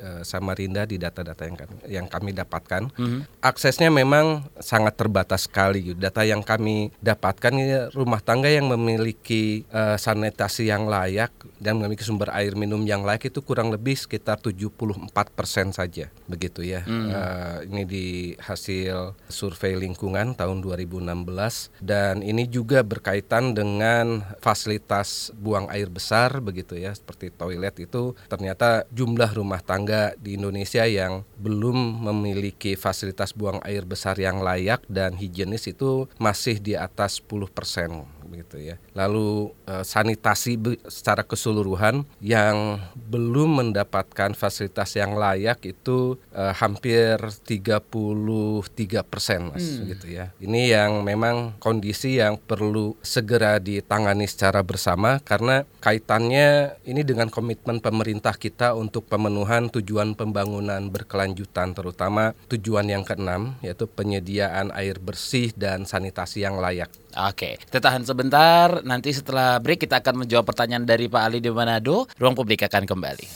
uh, 0.00 0.26
Samarinda 0.26 0.88
di 0.88 0.98
data-data 0.98 1.46
yang 1.46 1.56
kami 1.56 1.76
yang 1.86 2.06
kami 2.08 2.30
dapatkan. 2.34 2.82
Hmm. 2.96 3.28
Aksesnya 3.38 3.92
memang 3.92 4.48
sangat 4.58 4.96
terbatas 4.96 5.46
sekali. 5.46 5.94
Data 5.94 6.24
yang 6.24 6.42
kami 6.42 6.90
dapatkan 6.98 7.52
ya, 7.60 7.80
rumah 8.08 8.24
tangga 8.24 8.48
yang 8.48 8.72
memiliki 8.72 9.68
uh, 9.68 10.00
sanitasi 10.00 10.72
yang 10.72 10.88
layak 10.88 11.28
dan 11.60 11.76
memiliki 11.76 12.08
sumber 12.08 12.32
air 12.32 12.56
minum 12.56 12.80
yang 12.88 13.04
layak 13.04 13.28
itu 13.28 13.44
kurang 13.44 13.68
lebih 13.68 14.00
sekitar 14.00 14.40
74 14.40 15.12
persen 15.36 15.76
saja 15.76 16.08
begitu 16.24 16.64
ya. 16.64 16.88
Hmm. 16.88 17.12
Uh, 17.12 17.56
ini 17.68 17.84
di 17.84 18.06
hasil 18.40 19.12
survei 19.28 19.76
lingkungan 19.76 20.32
tahun 20.32 20.64
2016 20.64 21.04
dan 21.84 22.24
ini 22.24 22.48
juga 22.48 22.80
berkaitan 22.80 23.52
dengan 23.52 24.24
fasilitas 24.40 25.28
buang 25.36 25.68
air 25.68 25.92
besar 25.92 26.40
begitu 26.40 26.80
ya 26.80 26.96
seperti 26.96 27.28
toilet 27.28 27.76
itu 27.76 28.16
ternyata 28.32 28.88
jumlah 28.88 29.36
rumah 29.36 29.60
tangga 29.60 30.16
di 30.16 30.40
Indonesia 30.40 30.88
yang 30.88 31.28
belum 31.36 32.08
memiliki 32.08 32.72
fasilitas 32.72 33.36
buang 33.36 33.60
air 33.68 33.84
besar 33.84 34.16
yang 34.16 34.40
layak 34.40 34.80
dan 34.88 35.12
higienis 35.12 35.68
itu 35.68 36.08
masih 36.16 36.56
di 36.56 36.72
atas 36.72 37.20
10 37.20 37.52
begitu 38.28 38.60
ya. 38.60 38.76
Lalu 38.92 39.50
uh, 39.64 39.80
sanitasi 39.82 40.60
secara 40.86 41.24
keseluruhan 41.24 42.04
yang 42.20 42.78
belum 42.94 43.64
mendapatkan 43.64 44.36
fasilitas 44.36 44.94
yang 44.94 45.16
layak 45.16 45.64
itu 45.64 46.20
uh, 46.36 46.52
hampir 46.52 47.16
33 47.18 47.88
persen 49.08 49.50
mas 49.50 49.64
hmm. 49.64 49.84
gitu 49.96 50.06
ya. 50.12 50.30
Ini 50.38 50.62
yang 50.76 51.02
memang 51.02 51.56
kondisi 51.58 52.20
yang 52.20 52.36
perlu 52.36 52.94
segera 53.00 53.56
ditangani 53.58 54.28
secara 54.28 54.60
bersama 54.60 55.18
karena 55.24 55.64
kaitannya 55.80 56.78
ini 56.84 57.02
dengan 57.02 57.32
komitmen 57.32 57.80
pemerintah 57.80 58.36
kita 58.36 58.76
untuk 58.76 59.08
pemenuhan 59.08 59.72
tujuan 59.72 60.12
pembangunan 60.12 60.84
berkelanjutan 60.92 61.72
terutama 61.72 62.36
tujuan 62.52 62.86
yang 62.92 63.02
keenam 63.02 63.56
yaitu 63.64 63.88
penyediaan 63.88 64.68
air 64.76 65.00
bersih 65.00 65.50
dan 65.56 65.88
sanitasi 65.88 66.44
yang 66.44 66.60
layak. 66.60 66.92
Oke, 67.16 67.56
kita 67.56 67.80
tahan 67.80 68.04
sebentar. 68.04 68.84
Nanti 68.84 69.16
setelah 69.16 69.56
break 69.56 69.88
kita 69.88 70.04
akan 70.04 70.26
menjawab 70.26 70.44
pertanyaan 70.44 70.84
dari 70.84 71.08
Pak 71.08 71.22
Ali 71.24 71.40
di 71.40 71.48
Manado. 71.48 72.04
Ruang 72.20 72.36
publik 72.36 72.68
akan 72.68 72.84
kembali. 72.84 73.26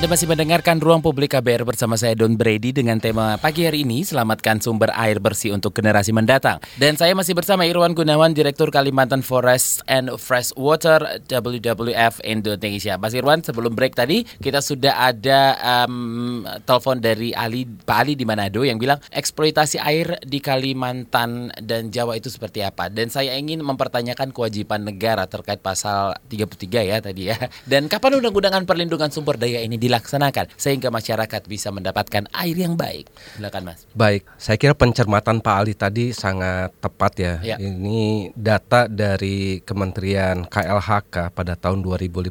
Anda 0.00 0.16
masih 0.16 0.32
mendengarkan 0.32 0.80
Ruang 0.80 1.04
Publik 1.04 1.36
KBR 1.36 1.68
bersama 1.68 1.92
saya 1.92 2.16
Don 2.16 2.32
Brady 2.32 2.72
dengan 2.72 2.96
tema 2.96 3.36
pagi 3.36 3.68
hari 3.68 3.84
ini 3.84 4.00
Selamatkan 4.00 4.56
sumber 4.56 4.88
air 4.96 5.20
bersih 5.20 5.52
untuk 5.52 5.76
generasi 5.76 6.08
mendatang. 6.16 6.56
Dan 6.80 6.96
saya 6.96 7.12
masih 7.12 7.36
bersama 7.36 7.68
Irwan 7.68 7.92
Gunawan, 7.92 8.32
Direktur 8.32 8.72
Kalimantan 8.72 9.20
Forest 9.20 9.84
and 9.84 10.08
Fresh 10.16 10.56
Water 10.56 11.20
WWF 11.28 12.16
Indonesia. 12.24 12.96
Mas 12.96 13.12
Irwan, 13.12 13.44
sebelum 13.44 13.76
break 13.76 13.92
tadi 13.92 14.24
kita 14.40 14.64
sudah 14.64 15.04
ada 15.04 15.60
um, 15.84 16.48
telepon 16.64 16.96
dari 17.04 17.36
Ali 17.36 17.68
Pak 17.68 17.98
Ali 18.00 18.16
di 18.16 18.24
Manado 18.24 18.64
yang 18.64 18.80
bilang 18.80 19.04
eksploitasi 19.12 19.84
air 19.84 20.16
di 20.24 20.40
Kalimantan 20.40 21.52
dan 21.60 21.92
Jawa 21.92 22.16
itu 22.16 22.32
seperti 22.32 22.64
apa. 22.64 22.88
Dan 22.88 23.12
saya 23.12 23.36
ingin 23.36 23.60
mempertanyakan 23.60 24.32
kewajiban 24.32 24.80
negara 24.80 25.28
terkait 25.28 25.60
pasal 25.60 26.16
33 26.32 26.88
ya 26.88 26.96
tadi 27.04 27.28
ya. 27.28 27.36
Dan 27.68 27.84
kapan 27.92 28.16
undang-undangan 28.16 28.64
perlindungan 28.64 29.12
sumber 29.12 29.36
daya 29.36 29.60
ini 29.60 29.89
dilaksanakan 29.90 30.54
sehingga 30.54 30.94
masyarakat 30.94 31.42
bisa 31.50 31.74
mendapatkan 31.74 32.30
air 32.30 32.54
yang 32.54 32.78
baik. 32.78 33.10
Silakan 33.34 33.74
Mas. 33.74 33.82
Baik, 33.90 34.22
saya 34.38 34.54
kira 34.54 34.78
pencermatan 34.78 35.42
Pak 35.42 35.56
Ali 35.58 35.74
tadi 35.74 36.14
sangat 36.14 36.70
tepat 36.78 37.12
ya. 37.18 37.34
ya. 37.42 37.56
Ini 37.58 38.30
data 38.38 38.86
dari 38.86 39.58
Kementerian 39.66 40.46
KLHK 40.46 41.34
pada 41.34 41.58
tahun 41.58 41.82
2015 41.82 42.30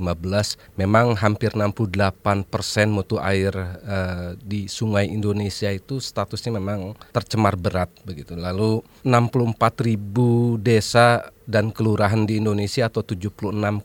memang 0.80 1.20
hampir 1.20 1.52
68 1.52 2.48
persen 2.48 2.88
mutu 2.96 3.20
air 3.20 3.52
uh, 3.84 4.40
di 4.40 4.72
Sungai 4.72 5.12
Indonesia 5.12 5.68
itu 5.68 6.00
statusnya 6.00 6.56
memang 6.56 6.96
tercemar 7.12 7.60
berat 7.60 7.92
begitu. 8.08 8.40
Lalu 8.40 8.80
64 9.04 9.86
ribu 9.86 10.60
desa 10.60 11.32
dan 11.50 11.74
kelurahan 11.74 12.30
di 12.30 12.38
Indonesia 12.38 12.86
atau 12.86 13.02
76,5 13.02 13.82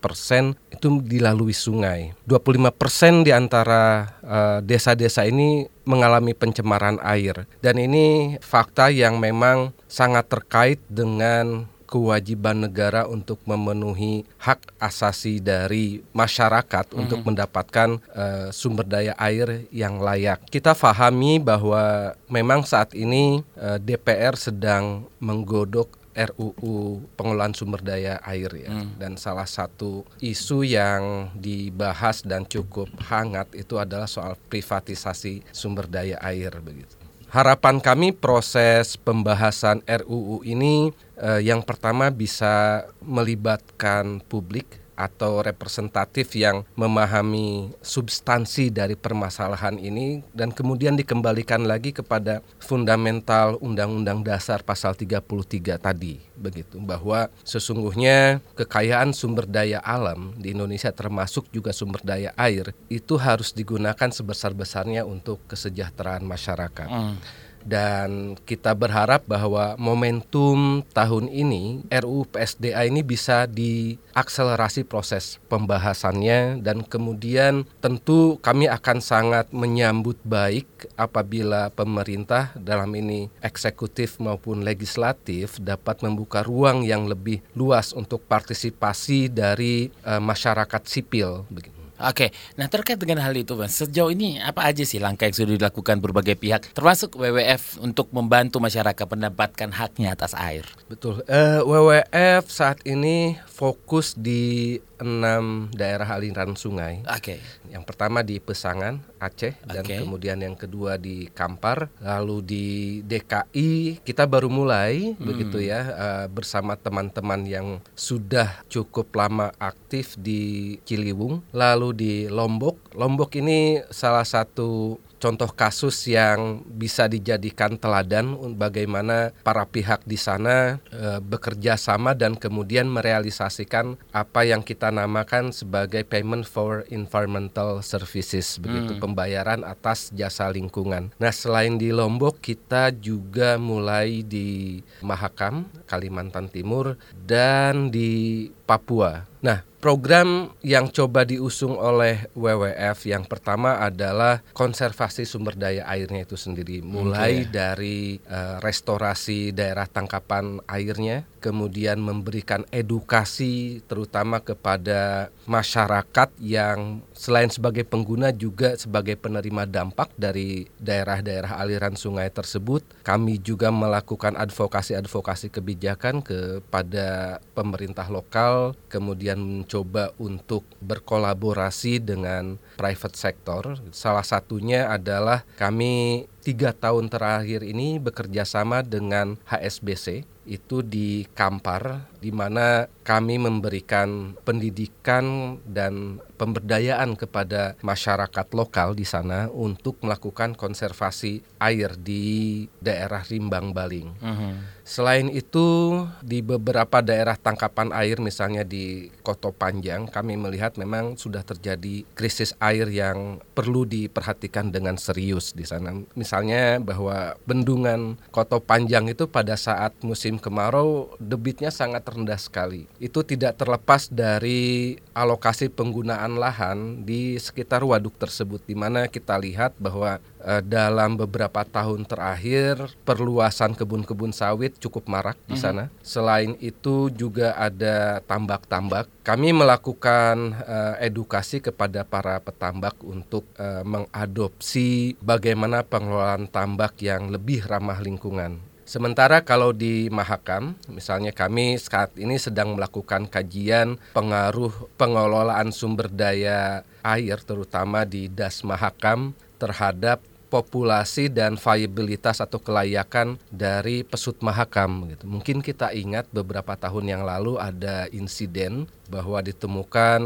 persen 0.00 0.56
itu 0.72 0.88
dilalui 1.04 1.52
sungai. 1.52 2.16
25 2.24 2.72
persen 2.72 3.20
di 3.20 3.36
antara 3.36 4.16
uh, 4.24 4.58
desa-desa 4.64 5.28
ini 5.28 5.68
mengalami 5.84 6.32
pencemaran 6.32 6.96
air 7.04 7.44
dan 7.60 7.76
ini 7.76 8.38
fakta 8.40 8.88
yang 8.88 9.20
memang 9.20 9.76
sangat 9.90 10.32
terkait 10.32 10.80
dengan 10.88 11.68
kewajiban 11.90 12.70
negara 12.70 13.10
untuk 13.10 13.42
memenuhi 13.42 14.22
hak 14.38 14.78
asasi 14.78 15.42
dari 15.42 16.06
masyarakat 16.14 16.86
mm 16.86 16.94
-hmm. 16.94 17.02
untuk 17.02 17.20
mendapatkan 17.26 17.98
uh, 18.14 18.48
sumber 18.54 18.86
daya 18.86 19.18
air 19.18 19.66
yang 19.74 19.98
layak. 19.98 20.46
Kita 20.46 20.78
fahami 20.78 21.42
bahwa 21.42 22.14
memang 22.30 22.62
saat 22.62 22.94
ini 22.94 23.42
uh, 23.58 23.82
DPR 23.82 24.38
sedang 24.38 25.10
menggodok 25.18 26.00
RUU 26.10 27.06
pengelolaan 27.14 27.54
sumber 27.54 27.80
daya 27.80 28.18
air 28.26 28.50
ya. 28.52 28.70
Hmm. 28.70 28.98
Dan 28.98 29.14
salah 29.14 29.46
satu 29.46 30.02
isu 30.18 30.66
yang 30.66 31.30
dibahas 31.38 32.26
dan 32.26 32.44
cukup 32.44 32.90
hangat 33.06 33.48
itu 33.54 33.78
adalah 33.78 34.10
soal 34.10 34.34
privatisasi 34.50 35.46
sumber 35.54 35.86
daya 35.86 36.18
air 36.20 36.50
begitu. 36.60 36.99
Harapan 37.30 37.78
kami 37.78 38.10
proses 38.10 38.98
pembahasan 38.98 39.86
RUU 39.86 40.42
ini 40.42 40.90
eh, 41.14 41.38
yang 41.46 41.62
pertama 41.62 42.10
bisa 42.10 42.82
melibatkan 42.98 44.18
publik 44.26 44.79
atau 45.00 45.40
representatif 45.40 46.36
yang 46.36 46.68
memahami 46.76 47.72
substansi 47.80 48.68
dari 48.68 48.92
permasalahan 49.00 49.80
ini 49.80 50.20
dan 50.36 50.52
kemudian 50.52 50.92
dikembalikan 51.00 51.64
lagi 51.64 51.96
kepada 51.96 52.44
fundamental 52.60 53.56
Undang-Undang 53.64 54.20
Dasar 54.20 54.60
pasal 54.60 54.92
33 54.92 55.80
tadi 55.80 56.20
begitu 56.36 56.76
bahwa 56.76 57.32
sesungguhnya 57.40 58.44
kekayaan 58.56 59.16
sumber 59.16 59.48
daya 59.48 59.80
alam 59.80 60.36
di 60.36 60.52
Indonesia 60.52 60.92
termasuk 60.92 61.48
juga 61.48 61.72
sumber 61.72 62.04
daya 62.04 62.36
air 62.36 62.76
itu 62.92 63.16
harus 63.16 63.56
digunakan 63.56 64.12
sebesar-besarnya 64.12 65.08
untuk 65.08 65.40
kesejahteraan 65.48 66.24
masyarakat. 66.28 66.88
Mm 66.88 67.48
dan 67.64 68.36
kita 68.48 68.72
berharap 68.72 69.24
bahwa 69.28 69.76
momentum 69.76 70.84
tahun 70.92 71.28
ini 71.28 71.84
RUU 71.90 72.28
PSDA 72.28 72.88
ini 72.88 73.04
bisa 73.04 73.44
diakselerasi 73.48 74.84
proses 74.88 75.40
pembahasannya 75.48 76.60
dan 76.64 76.84
kemudian 76.84 77.68
tentu 77.80 78.40
kami 78.40 78.68
akan 78.68 78.98
sangat 79.00 79.52
menyambut 79.52 80.20
baik 80.24 80.68
apabila 80.96 81.72
pemerintah 81.72 82.52
dalam 82.56 82.92
ini 82.96 83.32
eksekutif 83.40 84.20
maupun 84.20 84.62
legislatif 84.64 85.60
dapat 85.60 86.04
membuka 86.04 86.44
ruang 86.44 86.84
yang 86.84 87.08
lebih 87.08 87.40
luas 87.56 87.92
untuk 87.92 88.24
partisipasi 88.24 89.32
dari 89.32 89.88
uh, 90.04 90.20
masyarakat 90.20 90.82
sipil 90.86 91.44
begitu. 91.48 91.79
Oke, 92.00 92.32
nah 92.56 92.64
terkait 92.64 92.96
dengan 92.96 93.20
hal 93.20 93.36
itu, 93.36 93.52
Mas, 93.52 93.76
sejauh 93.76 94.08
ini 94.08 94.40
apa 94.40 94.64
aja 94.64 94.80
sih 94.88 94.96
langkah 94.96 95.28
yang 95.28 95.36
sudah 95.36 95.52
dilakukan 95.60 96.00
berbagai 96.00 96.32
pihak, 96.40 96.72
termasuk 96.72 97.12
WWF 97.12 97.76
untuk 97.84 98.08
membantu 98.16 98.56
masyarakat 98.56 99.04
mendapatkan 99.04 99.68
haknya 99.68 100.16
atas 100.16 100.32
air? 100.32 100.64
Betul, 100.88 101.20
uh, 101.28 101.28
eh, 101.28 101.60
WWF 101.60 102.48
saat 102.48 102.80
ini 102.88 103.36
fokus 103.44 104.16
di 104.16 104.80
enam 104.96 105.68
daerah 105.76 106.08
aliran 106.16 106.56
sungai. 106.56 107.04
Oke. 107.04 107.36
Okay. 107.36 107.59
Yang 107.70 107.84
pertama 107.86 108.26
di 108.26 108.42
Pesangan, 108.42 108.98
Aceh, 109.22 109.54
okay. 109.54 109.70
dan 109.70 109.84
kemudian 109.86 110.42
yang 110.42 110.58
kedua 110.58 110.98
di 110.98 111.30
Kampar, 111.30 111.86
lalu 112.02 112.36
di 112.42 112.66
DKI 113.06 114.02
kita 114.02 114.26
baru 114.26 114.50
mulai 114.50 115.14
hmm. 115.14 115.22
begitu 115.22 115.62
ya 115.62 115.80
uh, 115.94 116.26
bersama 116.26 116.74
teman-teman 116.74 117.46
yang 117.46 117.78
sudah 117.94 118.66
cukup 118.66 119.14
lama 119.14 119.54
aktif 119.62 120.18
di 120.18 120.76
Ciliwung, 120.82 121.46
lalu 121.54 121.88
di 121.94 122.12
Lombok. 122.26 122.90
Lombok 122.98 123.38
ini 123.38 123.78
salah 123.94 124.26
satu 124.26 124.98
contoh 125.20 125.52
kasus 125.52 126.08
yang 126.08 126.64
bisa 126.64 127.06
dijadikan 127.06 127.76
teladan 127.76 128.34
bagaimana 128.56 129.36
para 129.44 129.68
pihak 129.68 130.02
di 130.08 130.16
sana 130.16 130.80
e, 130.88 131.20
bekerja 131.20 131.76
sama 131.76 132.16
dan 132.16 132.34
kemudian 132.34 132.88
merealisasikan 132.88 134.00
apa 134.10 134.48
yang 134.48 134.64
kita 134.64 134.88
namakan 134.88 135.52
sebagai 135.52 136.02
payment 136.08 136.48
for 136.48 136.88
environmental 136.88 137.84
services 137.84 138.56
begitu 138.56 138.96
hmm. 138.96 139.02
pembayaran 139.04 139.60
atas 139.62 140.08
jasa 140.16 140.48
lingkungan. 140.48 141.12
Nah, 141.20 141.30
selain 141.30 141.76
di 141.76 141.92
Lombok 141.92 142.40
kita 142.40 142.88
juga 142.96 143.60
mulai 143.60 144.24
di 144.24 144.80
Mahakam, 145.04 145.68
Kalimantan 145.84 146.48
Timur 146.48 146.96
dan 147.12 147.92
di 147.92 148.48
Papua. 148.70 149.26
Nah, 149.42 149.66
program 149.82 150.54
yang 150.62 150.92
coba 150.94 151.26
diusung 151.26 151.74
oleh 151.74 152.30
WWF 152.38 153.02
yang 153.08 153.26
pertama 153.26 153.82
adalah 153.82 154.44
konservasi 154.54 155.26
sumber 155.26 155.58
daya 155.58 155.88
airnya 155.90 156.22
itu 156.22 156.38
sendiri, 156.38 156.78
mulai 156.78 157.42
okay. 157.42 157.50
dari 157.50 157.98
uh, 158.30 158.62
restorasi 158.62 159.50
daerah 159.50 159.90
tangkapan 159.90 160.62
airnya, 160.70 161.26
kemudian 161.40 161.98
memberikan 161.98 162.62
edukasi 162.68 163.80
terutama 163.88 164.38
kepada 164.38 165.32
masyarakat 165.48 166.28
yang 166.38 167.00
selain 167.16 167.48
sebagai 167.48 167.82
pengguna 167.88 168.30
juga 168.30 168.76
sebagai 168.76 169.16
penerima 169.16 169.64
dampak 169.64 170.12
dari 170.14 170.68
daerah-daerah 170.78 171.58
aliran 171.58 171.96
sungai 171.96 172.28
tersebut. 172.28 172.84
Kami 173.02 173.40
juga 173.40 173.72
melakukan 173.72 174.36
advokasi-advokasi 174.36 175.50
kebijakan 175.50 176.20
kepada 176.20 177.40
pemerintah 177.56 178.06
lokal, 178.12 178.76
kemudian 178.92 179.40
mencoba 179.40 180.12
untuk 180.20 180.62
berkolaborasi 180.84 182.04
dengan 182.04 182.60
private 182.76 183.16
sector. 183.16 183.80
Salah 183.90 184.24
satunya 184.24 184.92
adalah 184.92 185.42
kami 185.56 186.28
tiga 186.40 186.72
tahun 186.72 187.12
terakhir 187.12 187.60
ini 187.60 188.00
bekerja 188.00 188.48
sama 188.48 188.80
dengan 188.80 189.36
HSBC 189.44 190.24
itu 190.48 190.80
di 190.80 191.26
Kampar 191.36 192.12
di 192.16 192.32
mana 192.32 192.88
kami 193.04 193.36
memberikan 193.36 194.32
pendidikan 194.40 195.56
dan 195.66 196.22
pemberdayaan 196.40 197.20
kepada 197.20 197.76
masyarakat 197.84 198.46
lokal 198.56 198.96
di 198.96 199.04
sana 199.04 199.52
untuk 199.52 200.00
melakukan 200.00 200.56
konservasi 200.56 201.44
air 201.60 201.92
di 202.00 202.64
daerah 202.80 203.20
Rimbang 203.20 203.76
Baling. 203.76 204.08
Mhm. 204.16 204.32
-huh. 204.32 204.54
Selain 204.90 205.30
itu 205.30 206.02
di 206.18 206.42
beberapa 206.42 206.98
daerah 206.98 207.38
tangkapan 207.38 207.94
air 207.94 208.18
misalnya 208.18 208.66
di 208.66 209.06
Koto 209.22 209.54
Panjang 209.54 210.10
kami 210.10 210.34
melihat 210.34 210.74
memang 210.82 211.14
sudah 211.14 211.46
terjadi 211.46 212.02
krisis 212.18 212.58
air 212.58 212.90
yang 212.90 213.38
perlu 213.54 213.86
diperhatikan 213.86 214.74
dengan 214.74 214.98
serius 214.98 215.54
di 215.54 215.62
sana. 215.62 215.94
Misalnya 216.18 216.82
bahwa 216.82 217.38
bendungan 217.46 218.18
Koto 218.34 218.58
Panjang 218.58 219.06
itu 219.06 219.30
pada 219.30 219.54
saat 219.54 219.94
musim 220.02 220.42
kemarau 220.42 221.14
debitnya 221.22 221.70
sangat 221.70 222.02
rendah 222.10 222.42
sekali. 222.42 222.90
Itu 222.98 223.22
tidak 223.22 223.62
terlepas 223.62 224.10
dari 224.10 224.98
alokasi 225.14 225.70
penggunaan 225.70 226.29
lahan 226.36 227.06
di 227.06 227.38
sekitar 227.38 227.82
waduk 227.82 228.14
tersebut 228.18 228.62
di 228.66 228.74
mana 228.74 229.06
kita 229.06 229.38
lihat 229.38 229.74
bahwa 229.78 230.18
Eh, 230.40 230.64
dalam 230.64 231.20
beberapa 231.20 231.68
tahun 231.68 232.08
terakhir 232.08 232.96
perluasan 233.04 233.76
kebun-kebun 233.76 234.32
sawit 234.32 234.72
cukup 234.80 235.04
marak 235.04 235.36
di 235.44 235.52
mhm. 235.52 235.60
sana. 235.60 235.84
Selain 236.00 236.56
itu 236.64 237.12
juga 237.12 237.52
ada 237.60 238.24
tambak-tambak. 238.24 239.04
Kami 239.20 239.52
melakukan 239.52 240.56
uh, 240.64 240.96
edukasi 240.96 241.60
kepada 241.60 242.08
para 242.08 242.40
petambak 242.40 242.96
untuk 243.04 243.44
uh, 243.60 243.84
mengadopsi 243.84 245.12
bagaimana 245.20 245.84
pengelolaan 245.84 246.48
tambak 246.48 246.96
yang 247.04 247.28
lebih 247.28 247.60
ramah 247.68 248.00
lingkungan. 248.00 248.69
Sementara 248.90 249.46
kalau 249.46 249.70
di 249.70 250.10
Mahakam, 250.10 250.74
misalnya 250.90 251.30
kami 251.30 251.78
saat 251.78 252.10
ini 252.18 252.42
sedang 252.42 252.74
melakukan 252.74 253.30
kajian 253.30 254.02
pengaruh 254.18 254.90
pengelolaan 254.98 255.70
sumber 255.70 256.10
daya 256.10 256.82
air 257.06 257.38
terutama 257.38 258.02
di 258.02 258.26
Das 258.26 258.66
Mahakam 258.66 259.30
terhadap 259.62 260.18
populasi 260.50 261.30
dan 261.30 261.54
viabilitas 261.54 262.42
atau 262.42 262.58
kelayakan 262.58 263.38
dari 263.54 264.02
pesut 264.02 264.42
mahakam 264.42 265.06
gitu. 265.14 265.30
Mungkin 265.30 265.62
kita 265.62 265.94
ingat 265.94 266.26
beberapa 266.34 266.74
tahun 266.74 267.06
yang 267.06 267.22
lalu 267.22 267.54
ada 267.56 268.10
insiden 268.10 268.90
bahwa 269.06 269.42
ditemukan 269.42 270.20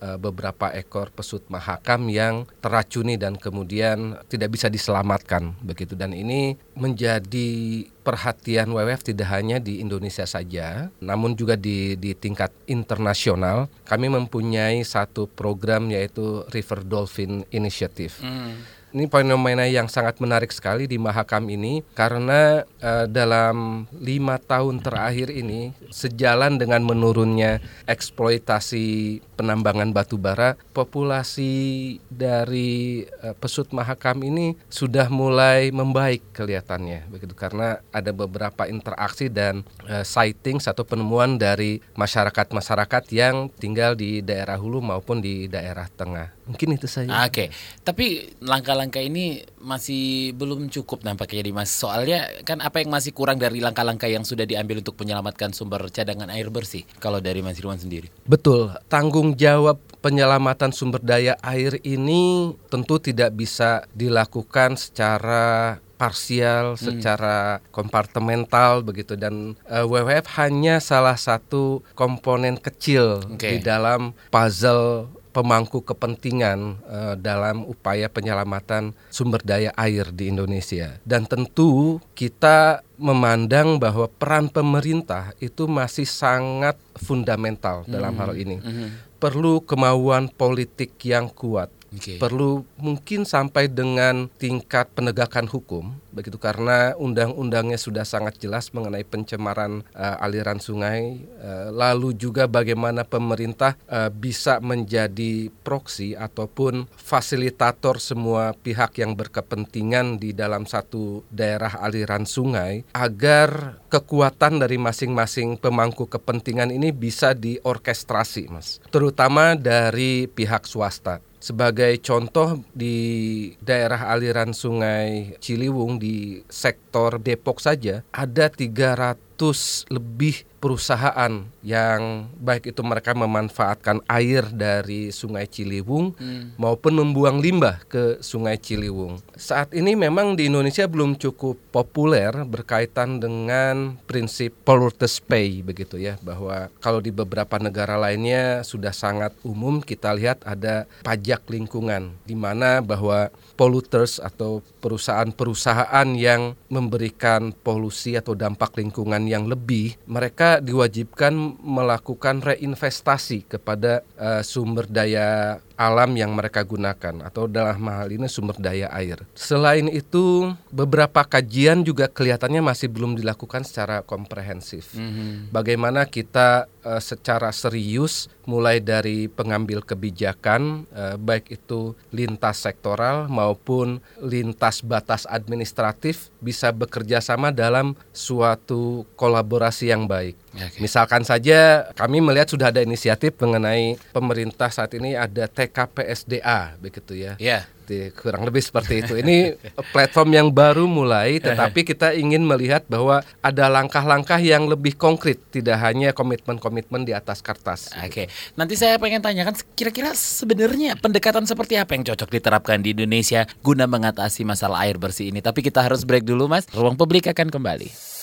e, 0.00 0.08
beberapa 0.16 0.72
ekor 0.72 1.12
pesut 1.12 1.44
mahakam 1.52 2.08
yang 2.08 2.48
teracuni 2.64 3.20
dan 3.20 3.36
kemudian 3.36 4.16
tidak 4.32 4.56
bisa 4.56 4.72
diselamatkan 4.72 5.52
begitu 5.60 5.92
dan 5.92 6.16
ini 6.16 6.56
menjadi 6.72 7.84
perhatian 8.00 8.72
WWF 8.72 9.12
tidak 9.12 9.28
hanya 9.28 9.60
di 9.60 9.84
Indonesia 9.84 10.24
saja 10.24 10.88
namun 11.04 11.36
juga 11.36 11.56
di 11.56 12.00
di 12.00 12.16
tingkat 12.16 12.48
internasional. 12.64 13.68
Kami 13.84 14.08
mempunyai 14.08 14.80
satu 14.88 15.28
program 15.28 15.92
yaitu 15.92 16.44
River 16.48 16.80
Dolphin 16.84 17.44
Initiative. 17.52 18.16
Hmm 18.24 18.79
ini 18.90 19.06
fenomena 19.06 19.66
yang 19.66 19.86
sangat 19.86 20.18
menarik 20.18 20.50
sekali 20.50 20.90
di 20.90 20.98
Mahakam 20.98 21.46
ini 21.50 21.82
karena 21.94 22.66
uh, 22.82 23.06
dalam 23.06 23.86
lima 23.94 24.36
tahun 24.42 24.82
terakhir 24.82 25.30
ini 25.30 25.74
sejalan 25.90 26.58
dengan 26.58 26.82
menurunnya 26.82 27.62
eksploitasi 27.86 29.20
penambangan 29.38 29.94
batu 29.94 30.18
bara, 30.18 30.58
populasi 30.74 31.96
dari 32.10 33.06
uh, 33.22 33.34
pesut 33.38 33.70
Mahakam 33.70 34.26
ini 34.26 34.58
sudah 34.66 35.06
mulai 35.08 35.70
membaik 35.70 36.34
kelihatannya 36.34 37.06
begitu 37.08 37.32
karena 37.38 37.78
ada 37.94 38.10
beberapa 38.10 38.66
interaksi 38.66 39.30
dan 39.30 39.62
uh, 39.86 40.02
sightings 40.02 40.66
atau 40.66 40.82
penemuan 40.82 41.38
dari 41.38 41.78
masyarakat-masyarakat 41.94 43.04
yang 43.14 43.48
tinggal 43.56 43.94
di 43.94 44.20
daerah 44.20 44.58
hulu 44.58 44.82
maupun 44.82 45.22
di 45.22 45.46
daerah 45.46 45.86
tengah. 45.94 46.39
Mungkin 46.50 46.74
itu 46.74 46.90
saja. 46.90 47.08
Oke, 47.24 47.30
okay. 47.30 47.48
tapi 47.86 48.34
langkah-langkah 48.42 48.98
ini 48.98 49.46
masih 49.62 50.34
belum 50.34 50.66
cukup 50.68 51.06
nampaknya 51.06 51.46
di 51.46 51.52
Mas. 51.54 51.70
Soalnya 51.70 52.26
kan 52.42 52.58
apa 52.58 52.82
yang 52.82 52.90
masih 52.90 53.14
kurang 53.14 53.38
dari 53.38 53.62
langkah-langkah 53.62 54.10
yang 54.10 54.26
sudah 54.26 54.42
diambil 54.42 54.82
untuk 54.82 54.98
menyelamatkan 54.98 55.54
sumber 55.54 55.86
cadangan 55.94 56.28
air 56.34 56.50
bersih 56.50 56.82
kalau 56.98 57.22
dari 57.22 57.40
Mas 57.40 57.56
Irwan 57.62 57.78
sendiri? 57.78 58.10
Betul, 58.26 58.74
tanggung 58.90 59.38
jawab 59.38 59.78
penyelamatan 60.02 60.74
sumber 60.74 60.98
daya 60.98 61.38
air 61.44 61.78
ini 61.86 62.56
tentu 62.72 62.98
tidak 62.98 63.36
bisa 63.36 63.84
dilakukan 63.94 64.74
secara 64.80 65.78
parsial, 66.00 66.74
hmm. 66.74 66.80
secara 66.80 67.60
kompartemental 67.68 68.80
begitu 68.80 69.20
dan 69.20 69.52
uh, 69.68 69.84
eh, 69.84 69.86
WWF 69.86 70.32
hanya 70.40 70.80
salah 70.80 71.20
satu 71.20 71.84
komponen 71.92 72.56
kecil 72.56 73.20
okay. 73.36 73.60
di 73.60 73.68
dalam 73.68 74.16
puzzle 74.32 75.12
pemangku 75.30 75.80
kepentingan 75.86 76.82
uh, 76.84 77.14
dalam 77.16 77.64
upaya 77.64 78.10
penyelamatan 78.10 78.92
sumber 79.08 79.40
daya 79.42 79.70
air 79.78 80.10
di 80.10 80.28
Indonesia. 80.28 80.98
Dan 81.06 81.24
tentu 81.24 82.02
kita 82.18 82.82
memandang 83.00 83.80
bahwa 83.80 84.06
peran 84.10 84.52
pemerintah 84.52 85.32
itu 85.40 85.64
masih 85.64 86.04
sangat 86.04 86.76
fundamental 87.00 87.88
dalam 87.88 88.12
hal 88.20 88.36
ini. 88.36 88.60
Mm 88.60 88.72
-hmm. 88.74 88.88
Perlu 89.20 89.64
kemauan 89.64 90.32
politik 90.32 90.96
yang 91.04 91.28
kuat 91.28 91.68
Okay. 91.90 92.22
Perlu 92.22 92.62
mungkin 92.78 93.26
sampai 93.26 93.66
dengan 93.66 94.30
tingkat 94.38 94.94
penegakan 94.94 95.50
hukum 95.50 95.98
begitu 96.10 96.38
karena 96.42 96.94
undang-undangnya 96.98 97.78
sudah 97.78 98.02
sangat 98.02 98.38
jelas 98.42 98.74
mengenai 98.74 99.06
pencemaran 99.06 99.86
uh, 99.94 100.22
aliran 100.22 100.58
sungai. 100.58 101.22
Uh, 101.38 101.70
lalu 101.70 102.14
juga 102.14 102.50
bagaimana 102.50 103.06
pemerintah 103.06 103.78
uh, 103.86 104.10
bisa 104.10 104.58
menjadi 104.58 105.50
proksi 105.62 106.18
ataupun 106.18 106.90
fasilitator 106.98 108.02
semua 108.02 108.54
pihak 108.54 108.98
yang 108.98 109.14
berkepentingan 109.14 110.18
di 110.18 110.34
dalam 110.34 110.66
satu 110.66 111.22
daerah 111.30 111.78
aliran 111.82 112.26
sungai 112.26 112.82
agar 112.94 113.80
kekuatan 113.90 114.62
dari 114.62 114.78
masing-masing 114.78 115.58
pemangku 115.58 116.06
kepentingan 116.06 116.74
ini 116.74 116.90
bisa 116.90 117.34
diorkestrasi, 117.34 118.50
Mas. 118.50 118.82
Terutama 118.90 119.54
dari 119.54 120.26
pihak 120.26 120.66
swasta. 120.66 121.22
Sebagai 121.40 121.96
contoh 122.04 122.60
di 122.76 123.48
daerah 123.64 124.12
aliran 124.12 124.52
sungai 124.52 125.40
Ciliwung 125.40 125.96
di 125.96 126.44
sektor 126.52 127.16
Depok 127.16 127.64
saja 127.64 128.04
ada 128.12 128.52
300 128.52 129.88
lebih 129.88 130.44
perusahaan 130.60 131.48
yang 131.64 132.28
baik 132.36 132.76
itu 132.76 132.84
mereka 132.84 133.16
memanfaatkan 133.16 134.04
air 134.06 134.44
dari 134.52 135.08
Sungai 135.08 135.48
Ciliwung 135.48 136.12
hmm. 136.14 136.60
maupun 136.60 137.00
membuang 137.00 137.40
limbah 137.40 137.80
ke 137.88 138.20
Sungai 138.20 138.60
Ciliwung. 138.60 139.24
Saat 139.40 139.72
ini 139.72 139.96
memang 139.96 140.36
di 140.36 140.52
Indonesia 140.52 140.84
belum 140.84 141.16
cukup 141.16 141.56
populer 141.72 142.30
berkaitan 142.44 143.18
dengan 143.18 143.96
prinsip 144.04 144.52
polluters 144.62 145.24
pay 145.24 145.64
begitu 145.64 145.96
ya 145.96 146.20
bahwa 146.20 146.68
kalau 146.84 147.00
di 147.00 147.08
beberapa 147.08 147.56
negara 147.56 147.96
lainnya 147.96 148.60
sudah 148.60 148.92
sangat 148.92 149.32
umum 149.40 149.80
kita 149.80 150.12
lihat 150.12 150.44
ada 150.44 150.84
pajak 151.00 151.48
lingkungan 151.48 152.12
di 152.28 152.36
mana 152.36 152.84
bahwa 152.84 153.32
polluters 153.56 154.20
atau 154.20 154.60
perusahaan-perusahaan 154.84 156.08
yang 156.16 156.52
memberikan 156.68 157.52
polusi 157.52 158.16
atau 158.16 158.36
dampak 158.36 158.76
lingkungan 158.76 159.24
yang 159.24 159.48
lebih 159.48 159.96
mereka 160.04 160.49
diwajibkan 160.58 161.62
melakukan 161.62 162.42
reinvestasi 162.42 163.46
kepada 163.46 164.02
uh, 164.18 164.42
sumber 164.42 164.90
daya 164.90 165.62
alam 165.80 166.12
yang 166.12 166.36
mereka 166.36 166.60
gunakan 166.60 167.24
atau 167.24 167.48
dalam 167.48 167.80
hal 167.88 168.12
ini 168.12 168.28
sumber 168.28 168.60
daya 168.60 168.92
air. 168.92 169.24
Selain 169.32 169.88
itu, 169.88 170.52
beberapa 170.68 171.24
kajian 171.24 171.80
juga 171.80 172.04
kelihatannya 172.04 172.60
masih 172.60 172.92
belum 172.92 173.16
dilakukan 173.16 173.64
secara 173.64 174.04
komprehensif. 174.04 174.92
Mm 174.92 175.08
-hmm. 175.08 175.32
Bagaimana 175.48 176.04
kita 176.04 176.68
uh, 176.84 177.00
secara 177.00 177.48
serius 177.56 178.28
mulai 178.44 178.82
dari 178.82 179.30
pengambil 179.30 179.80
kebijakan 179.80 180.84
uh, 180.92 181.16
baik 181.16 181.54
itu 181.54 181.96
lintas 182.10 182.60
sektoral 182.60 183.30
maupun 183.30 184.02
lintas 184.20 184.82
batas 184.84 185.24
administratif 185.30 186.28
bisa 186.42 186.74
bekerja 186.74 187.22
sama 187.22 187.54
dalam 187.54 187.96
suatu 188.12 189.08
kolaborasi 189.14 189.92
yang 189.94 190.04
baik. 190.10 190.34
Okay. 190.50 190.82
Misalkan 190.82 191.22
saja 191.22 191.90
kami 191.94 192.18
melihat 192.18 192.50
sudah 192.50 192.74
ada 192.74 192.82
inisiatif 192.82 193.38
mengenai 193.38 193.98
pemerintah 194.10 194.68
saat 194.70 194.92
ini 194.98 195.14
ada 195.14 195.46
TKPSDA 195.46 196.80
begitu 196.82 197.14
ya. 197.14 197.34
Yeah 197.38 197.66
kurang 198.14 198.46
lebih 198.46 198.62
seperti 198.62 199.02
itu. 199.02 199.18
Ini 199.18 199.58
platform 199.94 200.30
yang 200.30 200.48
baru 200.54 200.86
mulai, 200.86 201.42
tetapi 201.42 201.82
kita 201.90 202.14
ingin 202.14 202.46
melihat 202.46 202.86
bahwa 202.86 203.26
ada 203.42 203.66
langkah-langkah 203.66 204.38
yang 204.38 204.70
lebih 204.70 204.94
konkret, 204.94 205.42
tidak 205.50 205.80
hanya 205.82 206.14
komitmen-komitmen 206.14 207.02
di 207.02 207.10
atas 207.10 207.42
kertas. 207.42 207.90
Oke, 207.98 208.06
okay. 208.06 208.26
nanti 208.54 208.78
saya 208.78 208.96
pengen 209.02 209.18
tanyakan, 209.18 209.58
kira-kira 209.74 210.14
sebenarnya 210.14 210.94
pendekatan 211.00 211.44
seperti 211.44 211.74
apa 211.80 211.98
yang 211.98 212.06
cocok 212.06 212.30
diterapkan 212.30 212.78
di 212.78 212.94
Indonesia 212.94 213.42
guna 213.64 213.90
mengatasi 213.90 214.46
masalah 214.46 214.86
air 214.86 215.00
bersih 215.00 215.34
ini? 215.34 215.42
Tapi 215.42 215.64
kita 215.64 215.82
harus 215.82 216.06
break 216.06 216.22
dulu, 216.22 216.46
Mas. 216.46 216.70
Ruang 216.70 216.94
publik 216.94 217.26
akan 217.26 217.50
kembali. 217.50 218.19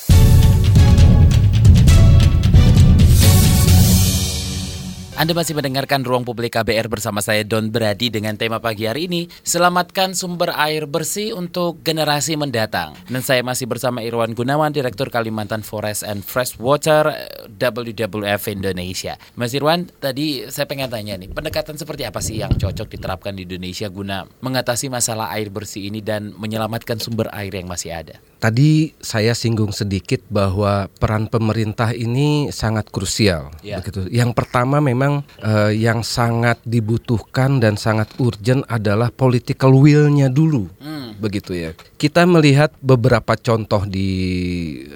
Anda 5.18 5.34
masih 5.34 5.58
mendengarkan 5.58 6.06
Ruang 6.06 6.22
Publik 6.22 6.54
KBR 6.54 6.94
bersama 6.94 7.26
saya 7.26 7.42
Don 7.42 7.74
Brady 7.74 8.14
dengan 8.14 8.38
tema 8.38 8.62
pagi 8.62 8.86
hari 8.86 9.10
ini 9.10 9.26
Selamatkan 9.42 10.14
sumber 10.14 10.54
air 10.54 10.86
bersih 10.86 11.34
untuk 11.34 11.82
generasi 11.82 12.38
mendatang 12.38 12.94
Dan 13.10 13.26
saya 13.26 13.42
masih 13.42 13.66
bersama 13.66 14.06
Irwan 14.06 14.38
Gunawan, 14.38 14.70
Direktur 14.70 15.10
Kalimantan 15.10 15.66
Forest 15.66 16.06
and 16.06 16.22
Freshwater 16.22 17.18
WWF 17.50 18.46
Indonesia 18.46 19.18
Mas 19.34 19.58
Irwan, 19.58 19.90
tadi 19.98 20.46
saya 20.54 20.70
pengen 20.70 20.86
tanya 20.86 21.18
nih 21.18 21.34
Pendekatan 21.34 21.82
seperti 21.82 22.06
apa 22.06 22.22
sih 22.22 22.38
yang 22.38 22.54
cocok 22.54 22.86
diterapkan 22.86 23.34
di 23.34 23.50
Indonesia 23.50 23.90
guna 23.90 24.22
mengatasi 24.46 24.94
masalah 24.94 25.34
air 25.34 25.50
bersih 25.50 25.90
ini 25.90 26.06
Dan 26.06 26.38
menyelamatkan 26.38 27.02
sumber 27.02 27.34
air 27.34 27.58
yang 27.58 27.66
masih 27.66 27.90
ada? 27.90 28.22
Tadi 28.38 28.94
saya 29.02 29.34
singgung 29.34 29.74
sedikit 29.74 30.22
bahwa 30.30 30.86
peran 31.02 31.26
pemerintah 31.26 31.90
ini 31.90 32.54
sangat 32.54 32.86
krusial 32.94 33.50
ya. 33.66 33.82
begitu. 33.82 34.06
Yang 34.14 34.38
pertama 34.38 34.78
memang 34.78 35.07
memang 35.08 35.24
uh, 35.40 35.72
yang 35.72 36.04
sangat 36.04 36.60
dibutuhkan 36.68 37.64
dan 37.64 37.80
sangat 37.80 38.12
urgent 38.20 38.68
adalah 38.68 39.08
political 39.10 39.72
will-nya 39.80 40.28
dulu. 40.28 40.68
Hmm. 40.84 41.16
Begitu 41.18 41.56
ya. 41.56 41.72
Kita 41.98 42.28
melihat 42.28 42.76
beberapa 42.84 43.34
contoh 43.40 43.88
di 43.88 44.10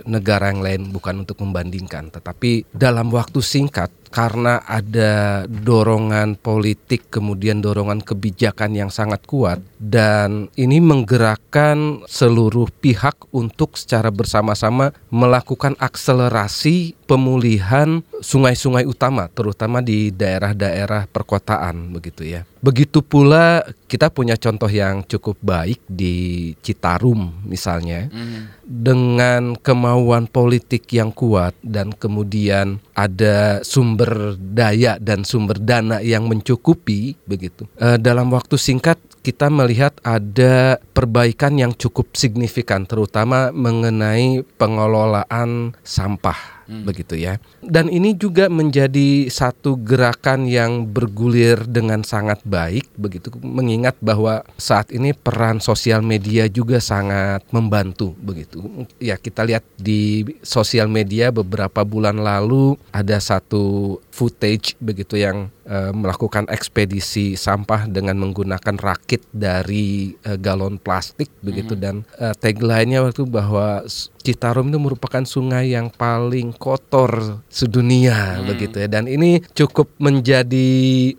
negara 0.05 0.51
yang 0.51 0.61
lain 0.61 0.81
bukan 0.91 1.25
untuk 1.25 1.39
membandingkan, 1.41 2.11
tetapi 2.13 2.69
dalam 2.75 3.09
waktu 3.09 3.39
singkat 3.41 3.89
karena 4.11 4.59
ada 4.67 5.47
dorongan 5.47 6.35
politik 6.35 7.07
kemudian 7.07 7.63
dorongan 7.63 8.03
kebijakan 8.03 8.75
yang 8.75 8.91
sangat 8.91 9.23
kuat 9.23 9.63
dan 9.79 10.51
ini 10.59 10.83
menggerakkan 10.83 12.03
seluruh 12.05 12.67
pihak 12.83 13.31
untuk 13.31 13.79
secara 13.79 14.11
bersama-sama 14.11 14.91
melakukan 15.07 15.79
akselerasi 15.79 16.93
pemulihan 17.07 18.03
sungai-sungai 18.19 18.83
utama 18.83 19.31
terutama 19.31 19.79
di 19.79 20.11
daerah-daerah 20.11 21.07
perkotaan 21.07 21.95
begitu 21.95 22.27
ya. 22.27 22.43
Begitu 22.61 23.01
pula 23.01 23.65
kita 23.89 24.13
punya 24.13 24.37
contoh 24.37 24.69
yang 24.69 25.01
cukup 25.09 25.35
baik 25.41 25.81
di 25.89 26.53
Citarum 26.61 27.41
misalnya. 27.49 28.05
Mm. 28.07 28.60
Dengan 28.71 29.59
kemauan 29.59 30.31
politik 30.31 30.87
yang 30.95 31.11
kuat 31.11 31.51
dan 31.59 31.91
kemudian 31.91 32.79
ada 32.95 33.59
sumber 33.67 34.39
daya 34.39 34.95
dan 34.95 35.27
sumber 35.27 35.59
dana 35.59 35.99
yang 35.99 36.31
mencukupi 36.31 37.19
begitu. 37.27 37.67
E, 37.75 37.99
dalam 37.99 38.31
waktu 38.31 38.55
singkat 38.55 38.95
kita 39.21 39.51
melihat 39.51 39.93
ada 40.01 40.79
perbaikan 40.95 41.59
yang 41.59 41.75
cukup 41.75 42.15
signifikan 42.15 42.87
terutama 42.87 43.53
mengenai 43.53 44.41
pengelolaan 44.57 45.77
sampah 45.85 46.60
hmm. 46.71 46.87
begitu 46.87 47.19
ya. 47.19 47.35
Dan 47.59 47.91
ini 47.91 48.15
juga 48.15 48.47
menjadi 48.47 49.27
satu 49.27 49.75
gerakan 49.83 50.47
yang 50.47 50.87
bergulir 50.87 51.67
dengan 51.67 52.07
sangat 52.07 52.39
baik 52.47 52.87
begitu 52.95 53.27
mengingat 53.43 53.99
bahwa 53.99 54.47
saat 54.55 54.95
ini 54.95 55.11
peran 55.11 55.59
sosial 55.59 55.99
media 55.99 56.47
juga 56.47 56.79
sangat 56.79 57.43
membantu 57.51 58.15
begitu. 58.23 58.87
Ya 59.03 59.19
kita 59.19 59.43
lihat 59.43 59.67
di 59.75 60.23
sosial 60.39 60.87
media 60.87 61.35
beberapa 61.35 61.83
bulan 61.83 62.23
lalu 62.23 62.79
ada 62.95 63.19
satu 63.19 63.97
footage 64.13 64.79
begitu 64.79 65.19
yang 65.19 65.51
uh, 65.65 65.91
melakukan 65.95 66.45
ekspedisi 66.51 67.39
sampah 67.39 67.87
dengan 67.87 68.19
menggunakan 68.19 68.75
rakit 68.77 69.23
dari 69.31 70.13
uh, 70.27 70.37
galon 70.37 70.77
plastik 70.77 71.31
begitu 71.41 71.73
hmm. 71.73 71.81
dan 71.81 71.95
uh, 72.19 72.35
tagline-nya 72.37 73.01
waktu 73.01 73.23
bahwa 73.25 73.87
Citarum 74.21 74.69
itu 74.69 74.79
merupakan 74.79 75.25
sungai 75.25 75.73
yang 75.73 75.89
paling 75.89 76.53
kotor 76.55 77.41
sedunia 77.49 78.39
hmm. 78.39 78.47
begitu 78.47 78.75
ya. 78.81 78.87
Dan 78.87 79.09
ini 79.09 79.41
cukup 79.53 79.89
menjadi 79.97 80.69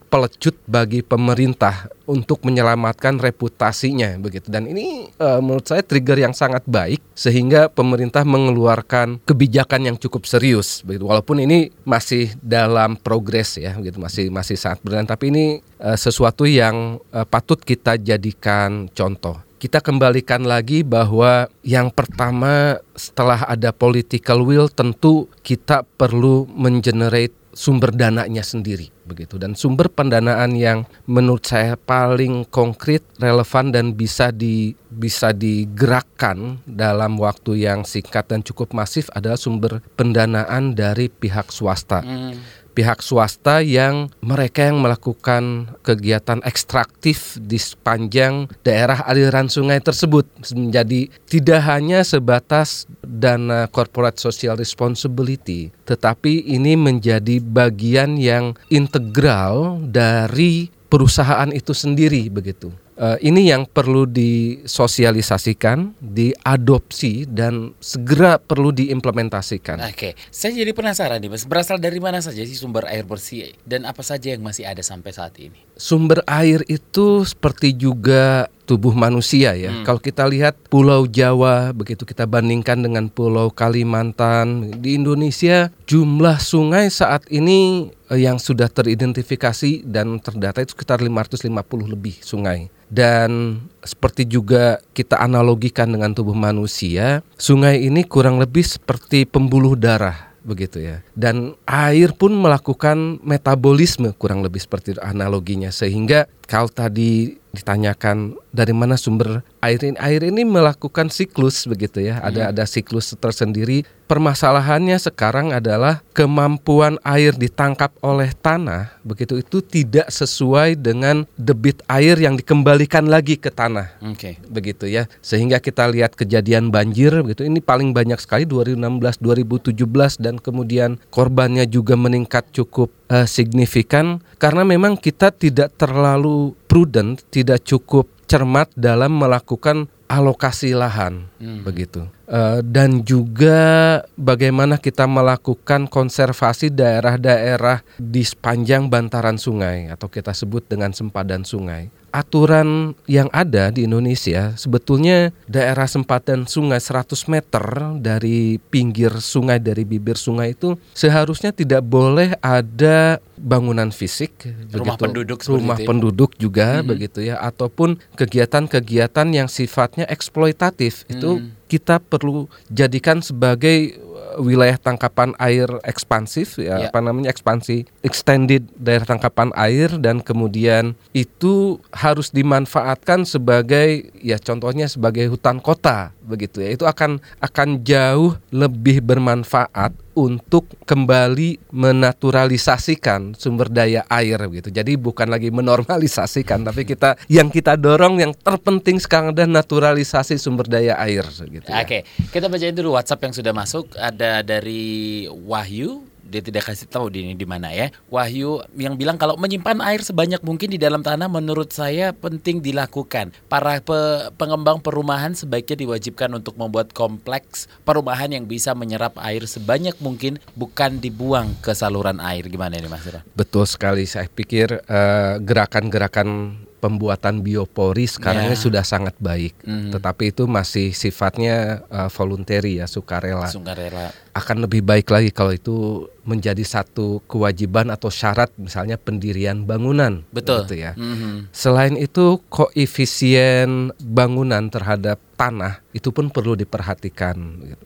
pelecut 0.09 0.57
bagi 0.71 1.03
pemerintah 1.03 1.91
untuk 2.07 2.43
menyelamatkan 2.47 3.19
reputasinya 3.19 4.19
begitu. 4.19 4.51
Dan 4.51 4.71
ini 4.71 5.11
uh, 5.19 5.39
menurut 5.43 5.67
saya 5.67 5.83
trigger 5.83 6.19
yang 6.19 6.35
sangat 6.35 6.63
baik 6.67 7.03
sehingga 7.15 7.71
pemerintah 7.71 8.23
mengeluarkan 8.27 9.23
kebijakan 9.23 9.93
yang 9.93 9.97
cukup 9.99 10.27
serius 10.27 10.83
begitu. 10.83 11.07
Walaupun 11.07 11.43
ini 11.43 11.71
masih 11.87 12.35
dalam 12.39 12.99
progres 12.99 13.59
ya 13.59 13.77
gitu 13.79 13.99
masih 13.99 14.31
masih 14.31 14.57
sangat 14.59 14.83
berjalan. 14.83 15.09
Tapi 15.09 15.25
ini 15.31 15.45
uh, 15.83 15.99
sesuatu 15.99 16.47
yang 16.47 16.99
uh, 17.11 17.27
patut 17.27 17.59
kita 17.63 17.99
jadikan 17.99 18.91
contoh 18.91 19.52
kita 19.63 19.79
kembalikan 19.79 20.43
lagi 20.43 20.83
bahwa 20.83 21.47
yang 21.63 21.95
pertama 21.95 22.83
setelah 22.99 23.47
ada 23.47 23.71
political 23.71 24.43
will 24.43 24.67
tentu 24.67 25.31
kita 25.47 25.87
perlu 25.87 26.51
mengenerate 26.51 27.39
sumber 27.55 27.95
dananya 27.95 28.43
sendiri 28.43 28.91
begitu 29.07 29.39
dan 29.39 29.55
sumber 29.55 29.87
pendanaan 29.87 30.57
yang 30.57 30.89
menurut 31.07 31.45
saya 31.47 31.77
paling 31.77 32.49
konkret, 32.49 33.05
relevan 33.21 33.71
dan 33.71 33.95
bisa 33.95 34.35
di 34.35 34.73
bisa 34.89 35.31
digerakkan 35.37 36.59
dalam 36.65 37.21
waktu 37.21 37.67
yang 37.69 37.85
singkat 37.87 38.31
dan 38.33 38.41
cukup 38.41 38.73
masif 38.73 39.13
adalah 39.13 39.37
sumber 39.37 39.85
pendanaan 39.95 40.75
dari 40.75 41.07
pihak 41.07 41.53
swasta. 41.53 42.03
Hmm 42.03 42.62
pihak 42.73 43.05
swasta 43.05 43.61
yang 43.61 44.09
mereka 44.25 44.69
yang 44.69 44.81
melakukan 44.81 45.73
kegiatan 45.87 46.41
ekstraktif 46.43 47.37
di 47.39 47.61
sepanjang 47.61 48.49
daerah 48.67 49.05
aliran 49.07 49.47
sungai 49.47 49.79
tersebut. 49.79 50.25
Menjadi 50.57 51.13
tidak 51.29 51.61
hanya 51.69 52.03
sebatas 52.03 52.91
dana 53.05 53.69
corporate 53.69 54.19
social 54.19 54.57
responsibility 54.57 55.71
tetapi 55.85 56.49
ini 56.49 56.75
menjadi 56.75 57.39
bagian 57.39 58.17
yang 58.17 58.57
integral 58.73 59.79
dari 59.85 60.73
perusahaan 60.89 61.49
itu 61.53 61.73
sendiri 61.77 62.29
begitu 62.33 62.73
uh, 63.03 63.19
ini 63.19 63.51
yang 63.51 63.67
perlu 63.67 64.07
disosialisasikan, 64.07 65.99
diadopsi 65.99 67.27
dan 67.27 67.75
segera 67.83 68.39
perlu 68.39 68.71
diimplementasikan. 68.71 69.83
Oke, 69.91 70.15
saya 70.31 70.55
jadi 70.55 70.71
penasaran 70.71 71.19
nih 71.19 71.31
Mas, 71.35 71.43
berasal 71.43 71.83
dari 71.83 71.99
mana 71.99 72.23
saja 72.23 72.47
sih 72.47 72.55
sumber 72.55 72.87
air 72.87 73.03
bersih 73.03 73.59
dan 73.67 73.83
apa 73.83 74.07
saja 74.07 74.31
yang 74.31 74.47
masih 74.47 74.63
ada 74.63 74.81
sampai 74.81 75.11
saat 75.11 75.35
ini? 75.43 75.59
Sumber 75.75 76.23
air 76.31 76.63
itu 76.71 77.27
seperti 77.27 77.75
juga 77.75 78.47
tubuh 78.73 78.95
manusia 78.95 79.53
ya. 79.59 79.69
Hmm. 79.69 79.85
Kalau 79.85 80.01
kita 80.01 80.25
lihat 80.25 80.55
Pulau 80.71 81.05
Jawa 81.05 81.75
begitu 81.75 82.07
kita 82.07 82.25
bandingkan 82.25 82.81
dengan 82.81 83.11
Pulau 83.11 83.51
Kalimantan 83.51 84.79
di 84.81 84.97
Indonesia 84.97 85.69
jumlah 85.85 86.39
sungai 86.39 86.89
saat 86.89 87.27
ini 87.29 87.91
eh, 87.91 88.02
yang 88.17 88.37
sudah 88.37 88.69
teridentifikasi 88.69 89.85
dan 89.89 90.21
terdata 90.21 90.61
itu 90.61 90.77
sekitar 90.77 91.01
550 91.01 91.49
lebih 91.89 92.17
sungai. 92.21 92.69
Dan 92.93 93.63
seperti 93.81 94.29
juga 94.29 94.77
kita 94.93 95.17
analogikan 95.17 95.89
dengan 95.89 96.13
tubuh 96.13 96.37
manusia, 96.37 97.25
sungai 97.41 97.81
ini 97.81 98.05
kurang 98.05 98.37
lebih 98.37 98.65
seperti 98.69 99.25
pembuluh 99.25 99.73
darah 99.81 100.33
begitu 100.45 100.83
ya. 100.83 101.01
Dan 101.17 101.57
air 101.65 102.13
pun 102.13 102.35
melakukan 102.35 103.23
metabolisme 103.23 104.13
kurang 104.19 104.43
lebih 104.45 104.61
seperti 104.61 104.99
analoginya 105.01 105.71
sehingga 105.71 106.29
kalau 106.47 106.69
tadi 106.69 107.43
ditanyakan 107.53 108.33
dari 108.49 108.73
mana 108.73 108.97
sumber 108.97 109.45
air 109.61 109.79
ini. 109.85 109.97
Air 110.01 110.25
ini 110.27 110.43
melakukan 110.43 111.13
siklus 111.13 111.69
begitu 111.69 112.01
ya. 112.01 112.19
Ada 112.25 112.49
hmm. 112.49 112.53
ada 112.57 112.65
siklus 112.65 113.13
tersendiri. 113.15 113.85
Permasalahannya 114.09 115.01
sekarang 115.01 115.57
adalah 115.57 116.05
kemampuan 116.13 117.01
air 117.01 117.33
ditangkap 117.33 117.97
oleh 118.05 118.29
tanah 118.37 118.93
begitu 119.01 119.41
itu 119.41 119.65
tidak 119.65 120.13
sesuai 120.13 120.77
dengan 120.77 121.25
debit 121.41 121.81
air 121.89 122.21
yang 122.21 122.37
dikembalikan 122.37 123.09
lagi 123.09 123.41
ke 123.41 123.49
tanah. 123.49 123.97
Okay. 124.17 124.37
begitu 124.53 124.85
ya. 124.89 125.09
Sehingga 125.25 125.61
kita 125.65 125.89
lihat 125.89 126.13
kejadian 126.13 126.69
banjir 126.69 127.13
begitu 127.25 127.49
ini 127.49 127.65
paling 127.65 127.97
banyak 127.97 128.21
sekali 128.21 128.45
2016 128.45 129.17
2017 129.21 130.21
dan 130.21 130.37
kemudian 130.37 131.01
korbannya 131.09 131.65
juga 131.65 131.97
meningkat 131.97 132.53
cukup 132.53 132.93
uh, 133.13 133.29
signifikan 133.29 134.25
karena 134.41 134.65
memang 134.65 134.97
kita 134.97 135.29
tidak 135.29 135.77
terlalu 135.77 136.57
prudent, 136.65 137.21
tidak 137.29 137.61
cukup 137.69 138.09
cermat 138.25 138.73
dalam 138.73 139.13
melakukan 139.21 139.93
alokasi 140.13 140.77
lahan 140.77 141.25
hmm. 141.41 141.65
begitu 141.65 142.05
uh, 142.29 142.61
dan 142.61 143.01
juga 143.01 144.01
bagaimana 144.17 144.77
kita 144.77 145.09
melakukan 145.09 145.89
konservasi 145.89 146.69
daerah-daerah 146.69 147.81
di 147.97 148.21
sepanjang 148.21 148.93
bantaran 148.93 149.41
sungai 149.41 149.89
atau 149.89 150.13
kita 150.13 150.37
sebut 150.37 150.69
dengan 150.69 150.93
sempadan 150.93 151.49
sungai 151.49 151.89
aturan 152.13 152.93
yang 153.09 153.33
ada 153.33 153.73
di 153.73 153.89
Indonesia 153.89 154.53
sebetulnya 154.55 155.33
daerah 155.49 155.89
sempadan 155.89 156.45
sungai 156.45 156.79
100 156.79 157.33
meter 157.33 157.65
dari 157.99 158.61
pinggir 158.61 159.17
sungai 159.19 159.57
dari 159.59 159.89
bibir 159.89 160.21
sungai 160.21 160.53
itu 160.53 160.77
seharusnya 160.93 161.51
tidak 161.51 161.81
boleh 161.83 162.37
ada 162.45 163.19
bangunan 163.41 163.89
fisik 163.91 164.53
rumah 164.71 164.95
begitu, 164.95 165.03
penduduk 165.03 165.39
rumah 165.49 165.79
itu. 165.81 165.89
penduduk 165.89 166.31
juga 166.37 166.79
hmm. 166.79 166.87
begitu 166.87 167.19
ya 167.25 167.41
ataupun 167.41 167.99
kegiatan-kegiatan 168.15 169.29
yang 169.33 169.49
sifatnya 169.49 170.05
eksploitatif 170.07 171.09
hmm. 171.09 171.13
itu 171.17 171.31
kita 171.67 171.97
perlu 171.99 172.53
jadikan 172.69 173.25
sebagai 173.25 173.97
wilayah 174.39 174.79
tangkapan 174.79 175.37
air 175.37 175.69
ekspansif 175.83 176.61
ya 176.61 176.79
yeah. 176.79 176.89
apa 176.89 176.99
namanya 177.01 177.33
ekspansi 177.33 177.89
extended 178.07 178.69
daerah 178.79 179.05
tangkapan 179.05 179.51
air 179.57 179.93
dan 179.99 180.21
kemudian 180.23 180.95
itu 181.13 181.81
harus 181.93 182.31
dimanfaatkan 182.31 183.25
sebagai 183.29 184.13
ya 184.21 184.39
contohnya 184.41 184.89
sebagai 184.89 185.29
hutan 185.33 185.59
kota 185.59 186.15
begitu 186.23 186.63
ya 186.63 186.71
itu 186.73 186.85
akan 186.87 187.19
akan 187.43 187.83
jauh 187.83 188.39
lebih 188.55 189.03
bermanfaat 189.03 189.93
untuk 190.13 190.69
kembali 190.85 191.73
menaturalisasikan 191.73 193.35
sumber 193.35 193.73
daya 193.73 194.05
air 194.13 194.39
gitu. 194.53 194.69
Jadi 194.69 195.01
bukan 195.01 195.29
lagi 195.33 195.49
menormalisasikan 195.49 196.63
tapi 196.69 196.85
kita 196.85 197.17
yang 197.33 197.49
kita 197.49 197.81
dorong 197.81 198.21
yang 198.21 198.33
terpenting 198.37 199.01
sekarang 199.01 199.33
adalah 199.33 199.65
naturalisasi 199.65 200.37
sumber 200.37 200.69
daya 200.69 201.01
air 201.01 201.25
gitu. 201.27 201.69
Ya. 201.69 201.83
Oke, 201.83 202.05
kita 202.31 202.53
bacain 202.53 202.77
dulu 202.77 202.95
WhatsApp 202.95 203.25
yang 203.25 203.35
sudah 203.35 203.53
masuk 203.57 203.93
ada 203.97 204.45
dari 204.45 205.25
Wahyu 205.29 206.12
dia 206.33 206.41
tidak 206.41 206.65
kasih 206.73 206.89
tahu 206.89 207.13
di 207.13 207.29
ini 207.29 207.37
di 207.37 207.45
mana 207.45 207.69
ya. 207.69 207.93
Wahyu 208.09 208.65
yang 208.81 208.97
bilang 208.97 209.21
kalau 209.21 209.37
menyimpan 209.37 209.85
air 209.85 210.01
sebanyak 210.01 210.41
mungkin 210.41 210.73
di 210.73 210.81
dalam 210.81 211.05
tanah 211.05 211.29
menurut 211.29 211.69
saya 211.77 212.17
penting 212.17 212.65
dilakukan. 212.65 213.37
Para 213.53 213.77
pe 213.85 214.33
pengembang 214.41 214.81
perumahan 214.81 215.37
sebaiknya 215.37 215.85
diwajibkan 215.85 216.33
untuk 216.33 216.57
membuat 216.57 216.97
kompleks 216.97 217.69
perumahan 217.85 218.33
yang 218.33 218.49
bisa 218.49 218.73
menyerap 218.73 219.21
air 219.21 219.45
sebanyak 219.45 219.95
mungkin 220.01 220.41
bukan 220.57 220.97
dibuang 220.97 221.53
ke 221.61 221.77
saluran 221.77 222.17
air. 222.25 222.49
Gimana 222.49 222.81
ini 222.81 222.89
Mas 222.89 223.05
Betul 223.37 223.69
sekali. 223.69 224.09
Saya 224.09 224.31
pikir 224.33 224.81
eh, 224.89 225.35
gerakan-gerakan 225.43 226.29
uh, 226.57 226.71
pembuatan 226.83 227.47
biopori 227.47 228.11
sekarang 228.11 228.51
yeah. 228.51 228.51
ini 228.51 228.59
sudah 228.59 228.83
sangat 228.83 229.15
baik, 229.23 229.55
mm. 229.63 229.95
tetapi 229.95 230.35
itu 230.35 230.51
masih 230.51 230.91
sifatnya 230.91 231.87
uh, 231.87 232.11
voluntary 232.11 232.83
ya 232.83 232.91
sukarela. 232.91 233.47
Sukarela. 233.47 234.11
Akan 234.35 234.59
lebih 234.59 234.83
baik 234.83 235.07
lagi 235.07 235.31
kalau 235.31 235.55
itu 235.55 236.11
menjadi 236.23 236.63
satu 236.63 237.23
kewajiban 237.27 237.91
atau 237.91 238.09
syarat 238.09 238.51
misalnya 238.59 238.99
pendirian 238.99 239.67
bangunan. 239.67 240.23
Betul. 240.31 240.65
Gitu 240.67 240.83
ya. 240.83 240.93
Mm-hmm. 240.95 241.51
Selain 241.51 241.95
itu 241.99 242.39
koefisien 242.51 243.91
bangunan 243.99 244.71
terhadap 244.71 245.19
tanah 245.43 245.83
itu 245.91 246.15
pun 246.15 246.31
perlu 246.31 246.55
diperhatikan. 246.55 247.35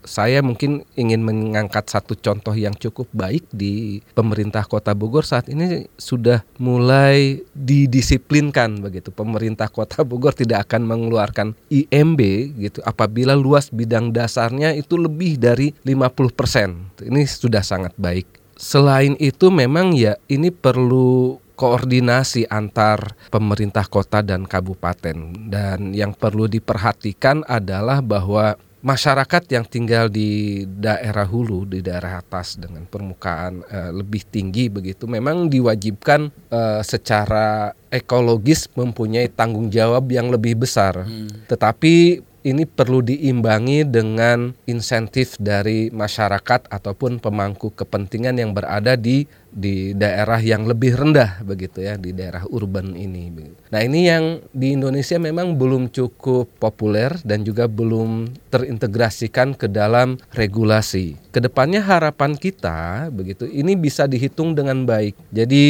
Saya 0.05 0.45
mungkin 0.45 0.85
ingin 0.93 1.25
mengangkat 1.25 1.89
satu 1.89 2.13
contoh 2.13 2.53
yang 2.53 2.77
cukup 2.77 3.09
baik 3.17 3.49
di 3.49 4.05
pemerintah 4.13 4.69
Kota 4.69 4.93
Bogor 4.93 5.25
saat 5.25 5.49
ini 5.49 5.89
sudah 5.97 6.45
mulai 6.61 7.41
didisiplinkan 7.57 8.85
begitu. 8.85 9.09
Pemerintah 9.09 9.73
Kota 9.73 10.05
Bogor 10.05 10.37
tidak 10.37 10.69
akan 10.69 10.85
mengeluarkan 10.85 11.57
IMB 11.73 12.21
gitu 12.61 12.85
apabila 12.85 13.33
luas 13.33 13.73
bidang 13.73 14.13
dasarnya 14.13 14.77
itu 14.77 15.01
lebih 15.01 15.41
dari 15.41 15.73
50%. 15.81 17.09
Ini 17.09 17.23
sudah 17.25 17.65
sangat 17.65 17.97
baik 17.97 18.36
selain 18.57 19.15
itu 19.21 19.53
memang 19.53 19.93
ya 19.93 20.17
ini 20.27 20.49
perlu 20.51 21.39
koordinasi 21.57 22.49
antar 22.53 23.17
pemerintah 23.33 23.89
kota 23.89 24.21
dan 24.21 24.45
kabupaten 24.45 25.49
dan 25.49 25.97
yang 25.97 26.13
perlu 26.13 26.45
diperhatikan 26.45 27.45
adalah 27.49 28.05
bahwa 28.05 28.61
masyarakat 28.85 29.43
yang 29.51 29.65
tinggal 29.67 30.07
di 30.07 30.63
daerah 30.63 31.27
hulu 31.27 31.67
di 31.67 31.81
daerah 31.83 32.23
atas 32.23 32.61
dengan 32.61 32.85
permukaan 32.87 33.65
uh, 33.67 33.91
lebih 33.91 34.23
tinggi 34.29 34.71
begitu 34.71 35.09
memang 35.11 35.49
diwajibkan 35.51 36.31
uh, 36.53 36.85
secara 36.87 37.75
ekologis 37.91 38.71
mempunyai 38.77 39.27
tanggung 39.33 39.73
jawab 39.73 40.07
yang 40.13 40.31
lebih 40.31 40.61
besar 40.61 41.03
hmm. 41.03 41.51
tetapi 41.51 42.23
ini 42.47 42.63
perlu 42.63 43.03
diimbangi 43.03 43.83
dengan 43.83 44.55
insentif 44.71 45.35
dari 45.43 45.91
masyarakat 45.91 46.71
ataupun 46.71 47.19
pemangku 47.19 47.75
kepentingan 47.75 48.39
yang 48.39 48.55
berada 48.55 48.95
di 48.95 49.27
di 49.57 49.97
daerah 49.97 50.37
yang 50.37 50.69
lebih 50.69 50.93
rendah 50.93 51.41
begitu 51.41 51.81
ya 51.81 51.97
di 51.97 52.13
daerah 52.13 52.45
urban 52.53 52.93
ini. 52.93 53.33
Nah 53.73 53.81
ini 53.81 54.05
yang 54.05 54.45
di 54.53 54.77
Indonesia 54.77 55.17
memang 55.17 55.57
belum 55.57 55.89
cukup 55.89 56.61
populer 56.61 57.17
dan 57.25 57.41
juga 57.41 57.65
belum 57.65 58.29
terintegrasikan 58.53 59.57
ke 59.57 59.73
dalam 59.73 60.21
regulasi. 60.37 61.17
Ke 61.33 61.41
depannya 61.41 61.81
harapan 61.81 62.37
kita 62.37 63.09
begitu 63.09 63.49
ini 63.49 63.73
bisa 63.81 64.05
dihitung 64.05 64.53
dengan 64.53 64.85
baik. 64.85 65.17
Jadi 65.33 65.65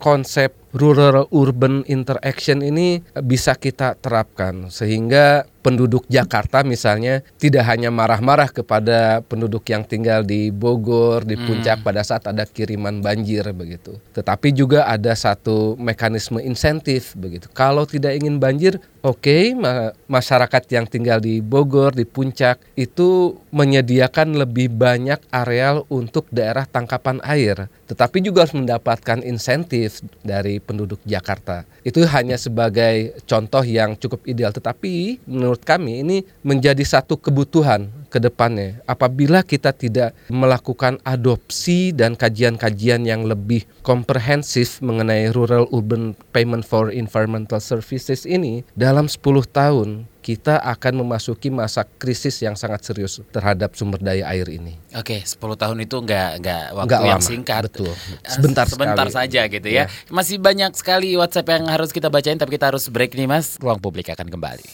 konsep 0.00 0.56
rural 0.76 1.28
urban 1.32 1.84
interaction 1.88 2.60
ini 2.60 3.00
bisa 3.24 3.56
kita 3.56 3.96
terapkan 3.96 4.68
sehingga 4.68 5.48
penduduk 5.64 6.04
Jakarta 6.08 6.64
misalnya 6.64 7.20
tidak 7.36 7.64
hanya 7.68 7.92
marah-marah 7.92 8.48
kepada 8.48 9.20
penduduk 9.24 9.64
yang 9.68 9.84
tinggal 9.84 10.24
di 10.24 10.48
Bogor, 10.48 11.24
di 11.24 11.36
Puncak 11.36 11.82
hmm. 11.82 11.86
pada 11.86 12.02
saat 12.04 12.24
ada 12.28 12.44
kiriman 12.48 13.00
banjir 13.00 13.17
banjir 13.18 13.42
begitu. 13.50 13.98
Tetapi 14.14 14.54
juga 14.54 14.86
ada 14.86 15.10
satu 15.18 15.74
mekanisme 15.74 16.38
insentif 16.38 17.18
begitu. 17.18 17.50
Kalau 17.50 17.82
tidak 17.82 18.14
ingin 18.14 18.38
banjir, 18.38 18.78
oke, 19.02 19.18
okay, 19.18 19.58
ma 19.58 19.90
masyarakat 20.06 20.62
yang 20.70 20.86
tinggal 20.86 21.18
di 21.18 21.42
Bogor, 21.42 21.90
di 21.98 22.06
Puncak 22.06 22.62
itu 22.78 23.34
menyediakan 23.50 24.38
lebih 24.38 24.70
banyak 24.70 25.18
areal 25.34 25.82
untuk 25.90 26.30
daerah 26.30 26.62
tangkapan 26.62 27.18
air. 27.26 27.66
Tetapi 27.90 28.22
juga 28.22 28.46
harus 28.46 28.54
mendapatkan 28.54 29.18
insentif 29.26 29.98
dari 30.22 30.62
penduduk 30.62 31.02
Jakarta. 31.02 31.66
Itu 31.82 32.06
hanya 32.06 32.38
sebagai 32.38 33.18
contoh 33.26 33.66
yang 33.66 33.98
cukup 33.98 34.22
ideal, 34.30 34.54
tetapi 34.54 35.18
menurut 35.26 35.66
kami 35.66 36.06
ini 36.06 36.22
menjadi 36.46 36.84
satu 36.86 37.18
kebutuhan 37.18 37.90
ke 38.08 38.18
depannya 38.18 38.80
apabila 38.88 39.44
kita 39.44 39.70
tidak 39.76 40.16
melakukan 40.32 40.96
adopsi 41.04 41.92
dan 41.92 42.16
kajian-kajian 42.16 43.04
yang 43.04 43.28
lebih 43.28 43.68
komprehensif 43.84 44.80
mengenai 44.80 45.28
rural 45.32 45.68
urban 45.70 46.16
payment 46.32 46.64
for 46.64 46.88
environmental 46.88 47.60
services 47.60 48.24
ini 48.24 48.64
dalam 48.72 49.06
10 49.06 49.20
tahun 49.48 50.08
kita 50.28 50.60
akan 50.60 51.00
memasuki 51.00 51.48
masa 51.48 51.88
krisis 51.88 52.36
yang 52.44 52.52
sangat 52.52 52.84
serius 52.84 53.16
terhadap 53.32 53.72
sumber 53.72 53.96
daya 53.96 54.28
air 54.28 54.44
ini. 54.52 54.76
Oke, 54.92 55.24
10 55.24 55.40
tahun 55.40 55.88
itu 55.88 55.96
nggak 56.04 56.30
nggak 56.44 56.64
waktu 56.76 56.88
nggak 56.92 57.00
yang 57.00 57.22
lama, 57.22 57.30
singkat. 57.32 57.62
Betul. 57.72 57.92
Sebentar 58.28 58.68
Sebentar 58.68 59.08
sekali. 59.08 59.24
saja 59.24 59.40
gitu 59.48 59.68
ya. 59.72 59.88
ya. 59.88 60.12
Masih 60.12 60.36
banyak 60.36 60.76
sekali 60.76 61.16
WhatsApp 61.16 61.48
yang 61.48 61.64
harus 61.72 61.96
kita 61.96 62.12
bacain 62.12 62.36
tapi 62.36 62.60
kita 62.60 62.68
harus 62.68 62.92
break 62.92 63.16
nih 63.16 63.24
Mas. 63.24 63.56
Ruang 63.56 63.80
publik 63.80 64.12
akan 64.12 64.28
kembali. 64.28 64.68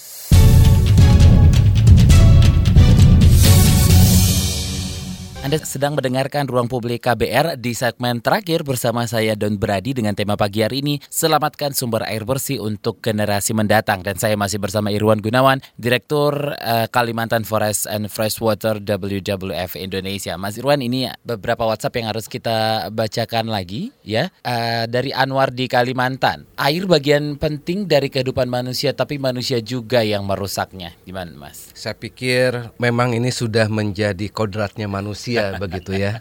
Anda 5.44 5.61
sedang 5.61 5.92
mendengarkan 5.92 6.48
Ruang 6.48 6.72
Publik 6.72 7.04
KBR 7.04 7.61
di 7.61 7.76
segmen 7.76 8.24
terakhir 8.24 8.64
bersama 8.64 9.04
saya 9.04 9.37
Don 9.37 9.61
Brady 9.61 9.92
dengan 9.92 10.16
tema 10.16 10.40
pagi 10.40 10.64
hari 10.64 10.80
ini 10.80 11.04
Selamatkan 11.12 11.76
sumber 11.76 12.00
air 12.09 12.24
bersih 12.24 12.64
untuk 12.64 13.04
generasi 13.04 13.52
mendatang. 13.52 14.00
Dan 14.00 14.16
saya 14.16 14.40
masih 14.40 14.57
bersama 14.57 14.88
Irwan 14.88 15.20
Gunawan, 15.20 15.61
Direktur 15.76 16.57
uh, 16.57 16.88
Kalimantan 16.88 17.44
Forest 17.44 17.85
and 17.92 18.09
Freshwater 18.09 18.80
WWF 18.80 19.76
Indonesia. 19.76 20.40
Mas 20.40 20.57
Irwan 20.57 20.80
ini 20.80 21.12
beberapa 21.20 21.68
WhatsApp 21.68 22.00
yang 22.00 22.09
harus 22.16 22.24
kita 22.24 22.88
bacakan 22.88 23.52
lagi 23.52 23.92
ya. 24.00 24.33
Uh, 24.48 24.88
Dari 24.88 25.12
Anwar 25.12 25.52
di 25.52 25.68
Kalimantan. 25.68 26.48
Air 26.57 26.88
bagian 26.88 27.37
penting 27.37 27.85
dari 27.85 28.09
kehidupan 28.09 28.48
manusia 28.48 28.96
tapi 28.96 29.20
manusia 29.20 29.61
juga 29.61 30.00
yang 30.00 30.24
merusaknya. 30.24 30.96
Gimana 31.04 31.37
Mas? 31.37 31.68
Saya 31.76 31.92
pikir 31.92 32.72
memang 32.80 33.12
ini 33.12 33.28
sudah 33.28 33.68
menjadi 33.68 34.33
kodratnya 34.33 34.88
manusia 34.88 35.34
manusia 35.35 35.61
begitu 35.61 35.92
ya. 35.99 36.12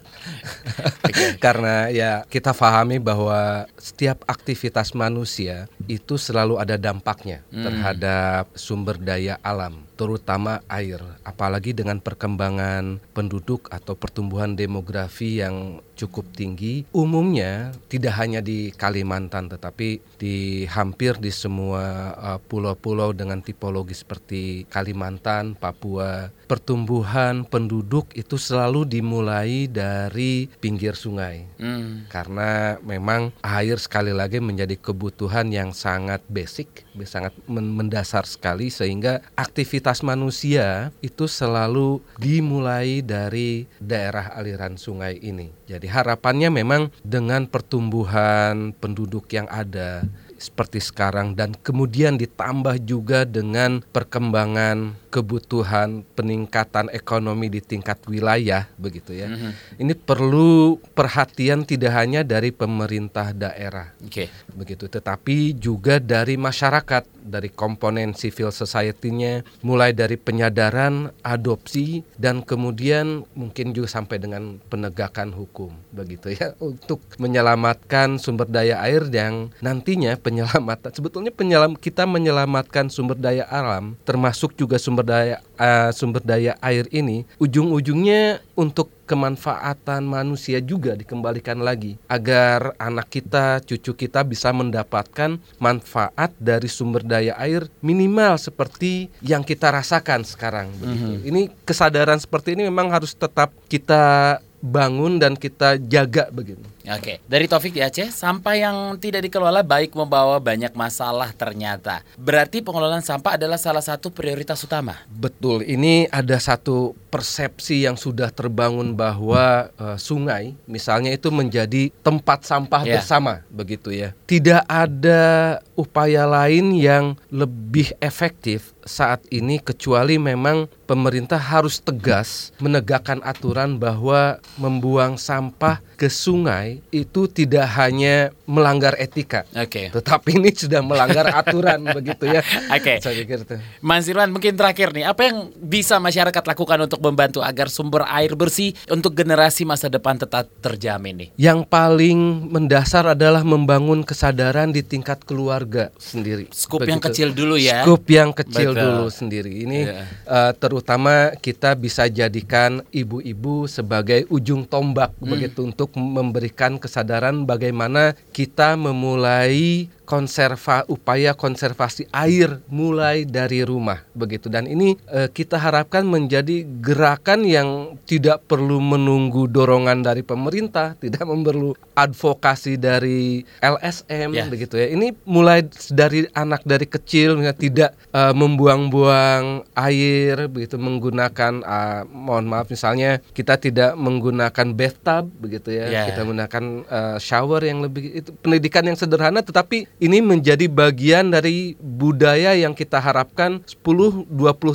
Karena 1.43 1.89
ya 1.93 2.12
kita 2.26 2.52
pahami 2.56 2.97
bahwa 2.97 3.69
setiap 3.78 4.26
aktivitas 4.26 4.95
manusia 4.97 5.69
itu 5.86 6.17
selalu 6.17 6.58
ada 6.58 6.76
dampaknya 6.80 7.45
hmm. 7.54 7.63
terhadap 7.63 8.43
sumber 8.58 8.97
daya 8.97 9.38
alam, 9.45 9.86
terutama 9.93 10.60
air. 10.67 10.99
Apalagi 11.23 11.71
dengan 11.71 12.01
perkembangan 12.01 12.99
penduduk 13.13 13.69
atau 13.69 13.93
pertumbuhan 13.93 14.58
demografi 14.58 15.39
yang 15.39 15.79
cukup 15.93 16.25
tinggi. 16.34 16.84
Umumnya 16.91 17.71
tidak 17.88 18.17
hanya 18.17 18.41
di 18.41 18.73
Kalimantan 18.73 19.47
tetapi 19.47 20.01
di 20.17 20.65
hampir 20.65 21.17
di 21.21 21.29
semua 21.29 22.13
uh, 22.17 22.39
pulau-pulau 22.41 23.13
dengan 23.13 23.39
tipologi 23.39 23.93
seperti 23.93 24.65
Kalimantan, 24.67 25.53
Papua, 25.53 26.34
pertumbuhan 26.49 27.45
penduduk 27.45 28.10
itu 28.17 28.36
selalu 28.36 28.89
dimulai 28.89 29.69
dari 29.69 30.49
pinggir 30.60 30.97
sungai. 30.97 31.45
Hmm. 31.62 32.10
Karena 32.10 32.82
memang 32.82 33.32
air 33.45 33.77
sekali 33.77 34.12
lagi 34.12 34.41
menjadi 34.41 34.75
kebutuhan 34.75 35.53
yang 35.53 35.71
sangat 35.71 36.25
basic, 36.27 36.84
sangat 37.06 37.34
mendasar 37.47 38.25
sekali 38.25 38.73
sehingga 38.73 39.21
aktivitas 39.38 39.83
manusia 40.00 40.96
itu 41.04 41.28
selalu 41.28 42.00
dimulai 42.15 43.04
dari 43.04 43.67
daerah 43.84 44.32
aliran 44.32 44.80
sungai 44.80 45.19
ini. 45.19 45.52
Jadi 45.67 45.91
harapannya 45.91 46.48
memang 46.48 46.88
dengan 47.04 47.43
pertumbuhan 47.43 48.72
penduduk 48.80 49.28
yang 49.36 49.52
ada 49.52 50.08
seperti 50.39 50.84
sekarang 50.84 51.36
dan 51.39 51.56
kemudian 51.56 52.19
ditambah 52.19 52.84
juga 52.84 53.24
dengan 53.24 53.80
perkembangan 53.96 55.03
kebutuhan 55.13 56.02
peningkatan 56.17 56.89
ekonomi 56.89 57.54
di 57.54 57.62
tingkat 57.62 58.02
wilayah 58.10 58.65
begitu 58.82 59.13
ya. 59.13 59.30
Mm 59.30 59.38
-hmm. 59.38 59.52
Ini 59.86 59.93
perlu 59.93 60.82
perhatian 60.97 61.62
tidak 61.69 61.93
hanya 61.93 62.26
dari 62.26 62.49
pemerintah 62.49 63.30
daerah. 63.30 63.93
Okay. 64.02 64.34
Begitu 64.58 64.89
tetapi 64.89 65.54
juga 65.54 66.02
dari 66.02 66.34
masyarakat, 66.34 67.06
dari 67.21 67.54
komponen 67.54 68.17
civil 68.17 68.49
society-nya 68.49 69.45
mulai 69.62 69.93
dari 69.93 70.17
penyadaran, 70.17 71.13
adopsi 71.21 72.02
dan 72.17 72.41
kemudian 72.41 73.28
mungkin 73.38 73.76
juga 73.76 73.91
sampai 73.91 74.17
dengan 74.17 74.58
penegakan 74.71 75.36
hukum 75.36 75.76
begitu 75.91 76.32
ya 76.34 76.56
untuk 76.63 77.04
menyelamatkan 77.19 78.17
sumber 78.17 78.47
daya 78.47 78.80
air 78.80 79.04
yang 79.12 79.52
nantinya 79.60 80.15
penyelamatan 80.15 80.95
sebetulnya 80.95 81.30
penyelam 81.36 81.76
kita 81.76 82.08
menyelamatkan 82.08 82.88
sumber 82.88 83.19
daya 83.19 83.43
alam 83.52 83.99
termasuk 84.08 84.56
juga 84.56 84.80
sumber 84.80 85.03
daya 85.04 85.38
uh, 85.60 85.92
sumber 85.92 86.24
daya 86.24 86.56
air 86.63 86.88
ini 86.89 87.28
ujung-ujungnya 87.38 88.39
untuk 88.56 88.89
kemanfaatan 89.04 90.08
manusia 90.08 90.63
juga 90.63 90.96
dikembalikan 90.96 91.60
lagi 91.60 92.00
agar 92.08 92.72
anak 92.80 93.12
kita, 93.12 93.60
cucu 93.62 94.08
kita 94.08 94.24
bisa 94.24 94.50
mendapatkan 94.56 95.38
manfaat 95.60 96.32
dari 96.39 96.72
sumber 96.72 97.04
daya 97.04 97.36
air 97.36 97.68
minimal 97.84 98.39
seperti 98.39 99.12
yang 99.20 99.44
kita 99.44 99.70
rasakan 99.70 100.24
sekarang 100.24 100.66
Mm 100.74 100.96
-hmm. 100.96 101.16
Ini 101.28 101.42
kesadaran 101.68 102.18
seperti 102.18 102.56
ini 102.56 102.66
memang 102.66 102.88
harus 102.89 103.12
tetap 103.13 103.52
kita 103.68 104.39
bangun 104.63 105.19
dan 105.19 105.36
kita 105.36 105.76
jaga 105.76 106.32
begitu. 106.32 106.63
Oke, 106.88 107.19
dari 107.28 107.52
Taufik 107.52 107.76
di 107.76 107.84
Aceh, 107.84 108.12
sampah 108.12 108.56
yang 108.56 108.78
tidak 108.95 109.28
dikelola 109.28 109.60
baik 109.60 109.91
membawa 109.91 110.39
banyak 110.39 110.71
masalah 110.71 111.36
ternyata. 111.36 111.99
Berarti 112.15 112.63
pengelolaan 112.63 113.04
sampah 113.04 113.36
adalah 113.36 113.60
salah 113.60 113.84
satu 113.84 114.08
prioritas 114.08 114.63
utama. 114.63 114.99
Betul, 115.12 115.67
ini 115.67 116.08
ada 116.08 116.39
satu 116.39 116.95
persepsi 117.12 117.84
yang 117.84 117.99
sudah 117.99 118.32
terbangun 118.32 118.95
bahwa 118.95 119.71
uh, 119.76 119.99
sungai 119.99 120.56
misalnya 120.67 121.12
itu 121.12 121.28
menjadi 121.32 121.91
tempat 122.04 122.47
sampah 122.47 122.84
yeah. 122.88 122.99
bersama 122.99 123.43
begitu 123.52 123.91
ya. 123.91 124.15
Tidak 124.28 124.63
ada 124.67 125.60
upaya 125.76 126.23
lain 126.23 126.76
yang 126.76 127.15
lebih 127.32 127.95
efektif 127.99 128.76
saat 128.84 129.24
ini 129.32 129.60
kecuali 129.60 130.19
memang 130.19 130.67
pemerintah 130.84 131.39
harus 131.39 131.80
tegas 131.80 132.52
menegakkan 132.60 133.24
aturan 133.24 133.80
bahwa 133.80 134.38
membuang 134.60 135.15
sampah 135.15 135.80
ke 135.96 136.12
sungai 136.12 136.84
itu 136.91 137.32
tidak 137.32 137.63
hanya 137.80 138.36
melanggar 138.43 138.91
etika, 139.00 139.48
okay. 139.56 139.88
tetapi 139.88 140.36
ini 140.36 140.52
sudah 140.52 140.84
melanggar 140.84 141.32
aturan 141.32 141.80
begitu 141.98 142.28
ya. 142.28 142.43
Oke. 142.76 142.84
Okay. 142.84 142.98
Saya 143.00 143.24
pikir 143.24 143.48
itu. 143.48 143.56
Mas 143.80 144.04
Irwan 144.12 144.28
mungkin 144.28 144.60
terakhir 144.60 144.91
nih, 144.91 145.08
apa 145.08 145.32
yang 145.32 145.48
bisa 145.56 146.04
masyarakat 146.04 146.43
lakukan 146.43 146.91
untuk 146.91 147.00
membantu 147.00 147.39
agar 147.39 147.72
sumber 147.72 148.04
air 148.12 148.36
bersih 148.36 148.76
untuk 148.91 149.15
generasi 149.15 149.63
masa 149.63 149.88
depan 149.88 150.19
tetap 150.19 150.52
terjamin 150.60 151.24
nih? 151.24 151.30
Yang 151.39 151.72
paling 151.72 152.52
mendasar 152.52 153.15
adalah 153.15 153.48
membangun 153.48 154.04
kesadaran 154.04 154.76
di 154.76 154.84
tingkat 154.84 155.24
keluarga 155.24 155.88
sendiri. 155.96 156.52
Skup 156.52 156.84
yang 156.84 157.00
kecil 157.00 157.32
dulu 157.32 157.56
ya. 157.56 157.88
Skup 157.88 158.04
yang 158.12 158.36
kecil 158.36 158.72
Betul. 158.73 158.86
dulu 158.97 159.07
sendiri. 159.09 159.53
Ini 159.63 159.79
yeah. 159.86 159.91
Iya. 159.93 160.03
uh, 160.27 160.51
terutama 160.57 161.31
kita 161.38 161.77
bisa 161.77 162.09
jadikan 162.09 162.81
ibu-ibu 162.89 163.69
sebagai 163.69 164.25
ujung 164.33 164.65
tombak 164.65 165.13
hmm. 165.17 165.29
begitu 165.29 165.59
untuk 165.63 165.93
memberikan 165.95 166.81
kesadaran 166.81 167.45
bagaimana 167.45 168.17
kita 168.33 168.75
memulai 168.75 169.88
konserva 170.04 170.84
upaya 170.92 171.32
konservasi 171.32 172.12
air 172.12 172.60
mulai 172.68 173.24
dari 173.24 173.63
rumah 173.63 174.04
begitu 174.12 174.52
dan 174.52 174.68
ini 174.68 175.00
e, 175.08 175.32
kita 175.32 175.56
harapkan 175.56 176.04
menjadi 176.04 176.68
gerakan 176.84 177.48
yang 177.48 177.96
tidak 178.04 178.44
perlu 178.46 178.84
menunggu 178.84 179.48
dorongan 179.48 180.04
dari 180.04 180.22
pemerintah 180.22 180.96
tidak 181.04 181.24
perlu 181.24 181.72
advokasi 181.96 182.76
dari 182.76 183.48
LSM 183.63 184.30
yeah. 184.36 184.48
begitu 184.52 184.76
ya 184.76 184.92
ini 184.92 185.16
mulai 185.24 185.63
dari 185.92 186.28
anak 186.36 186.68
dari 186.68 186.86
kecil 186.86 187.39
tidak 187.56 187.96
e, 188.12 188.22
membuang-buang 188.36 189.63
air 189.72 190.52
begitu 190.52 190.76
menggunakan 190.76 191.63
e, 191.63 191.78
mohon 192.12 192.46
maaf 192.52 192.68
misalnya 192.68 193.24
kita 193.32 193.56
tidak 193.56 193.96
menggunakan 193.96 194.68
bathtub 194.76 195.32
begitu 195.39 195.72
ya 195.72 195.88
yeah. 195.88 196.06
kita 196.12 196.28
menggunakan 196.28 196.63
e, 196.84 197.00
shower 197.24 197.63
yang 197.63 197.80
lebih 197.88 198.20
itu 198.20 198.30
pendidikan 198.44 198.84
yang 198.84 199.00
sederhana 199.00 199.39
tetapi 199.39 199.92
ini 200.04 200.20
menjadi 200.20 200.68
bagian 200.68 201.32
dari 201.32 201.80
budaya 201.80 202.52
yang 202.52 202.76
kita 202.76 203.00
harapkan 203.00 203.63
10-20 203.63 204.28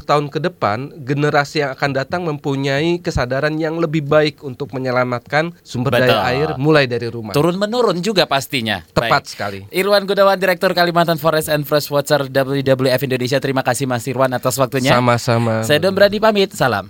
tahun 0.09 0.27
ke 0.33 0.41
depan 0.41 1.05
generasi 1.05 1.61
yang 1.61 1.77
akan 1.77 1.91
datang 1.93 2.25
mempunyai 2.25 2.97
kesadaran 3.05 3.61
yang 3.61 3.77
lebih 3.77 4.09
baik 4.09 4.41
untuk 4.41 4.73
menyelamatkan 4.73 5.53
sumber 5.61 6.01
Betul. 6.01 6.09
daya 6.09 6.25
air 6.33 6.49
mulai 6.57 6.88
dari 6.88 7.12
rumah. 7.12 7.37
Turun 7.37 7.61
menurun 7.61 8.01
juga 8.01 8.25
pastinya. 8.25 8.81
Tepat 8.88 9.29
baik. 9.29 9.29
sekali. 9.29 9.59
Irwan 9.69 10.09
Gudawan 10.09 10.41
Direktur 10.41 10.73
Kalimantan 10.73 11.21
Forest 11.21 11.53
and 11.53 11.69
Freshwater 11.69 12.25
WWF 12.25 13.01
Indonesia. 13.05 13.37
Terima 13.37 13.61
kasih 13.61 13.85
Mas 13.85 14.09
Irwan 14.09 14.33
atas 14.33 14.57
waktunya. 14.57 14.97
Sama-sama. 14.97 15.61
Saya 15.61 15.77
Don 15.85 15.93
Brady 15.93 16.17
pamit. 16.17 16.57
Salam. 16.57 16.88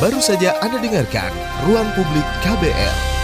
Baru 0.00 0.16
saja 0.16 0.56
Anda 0.64 0.80
dengarkan 0.80 1.28
Ruang 1.68 1.92
Publik 1.92 2.24
KBR. 2.40 3.19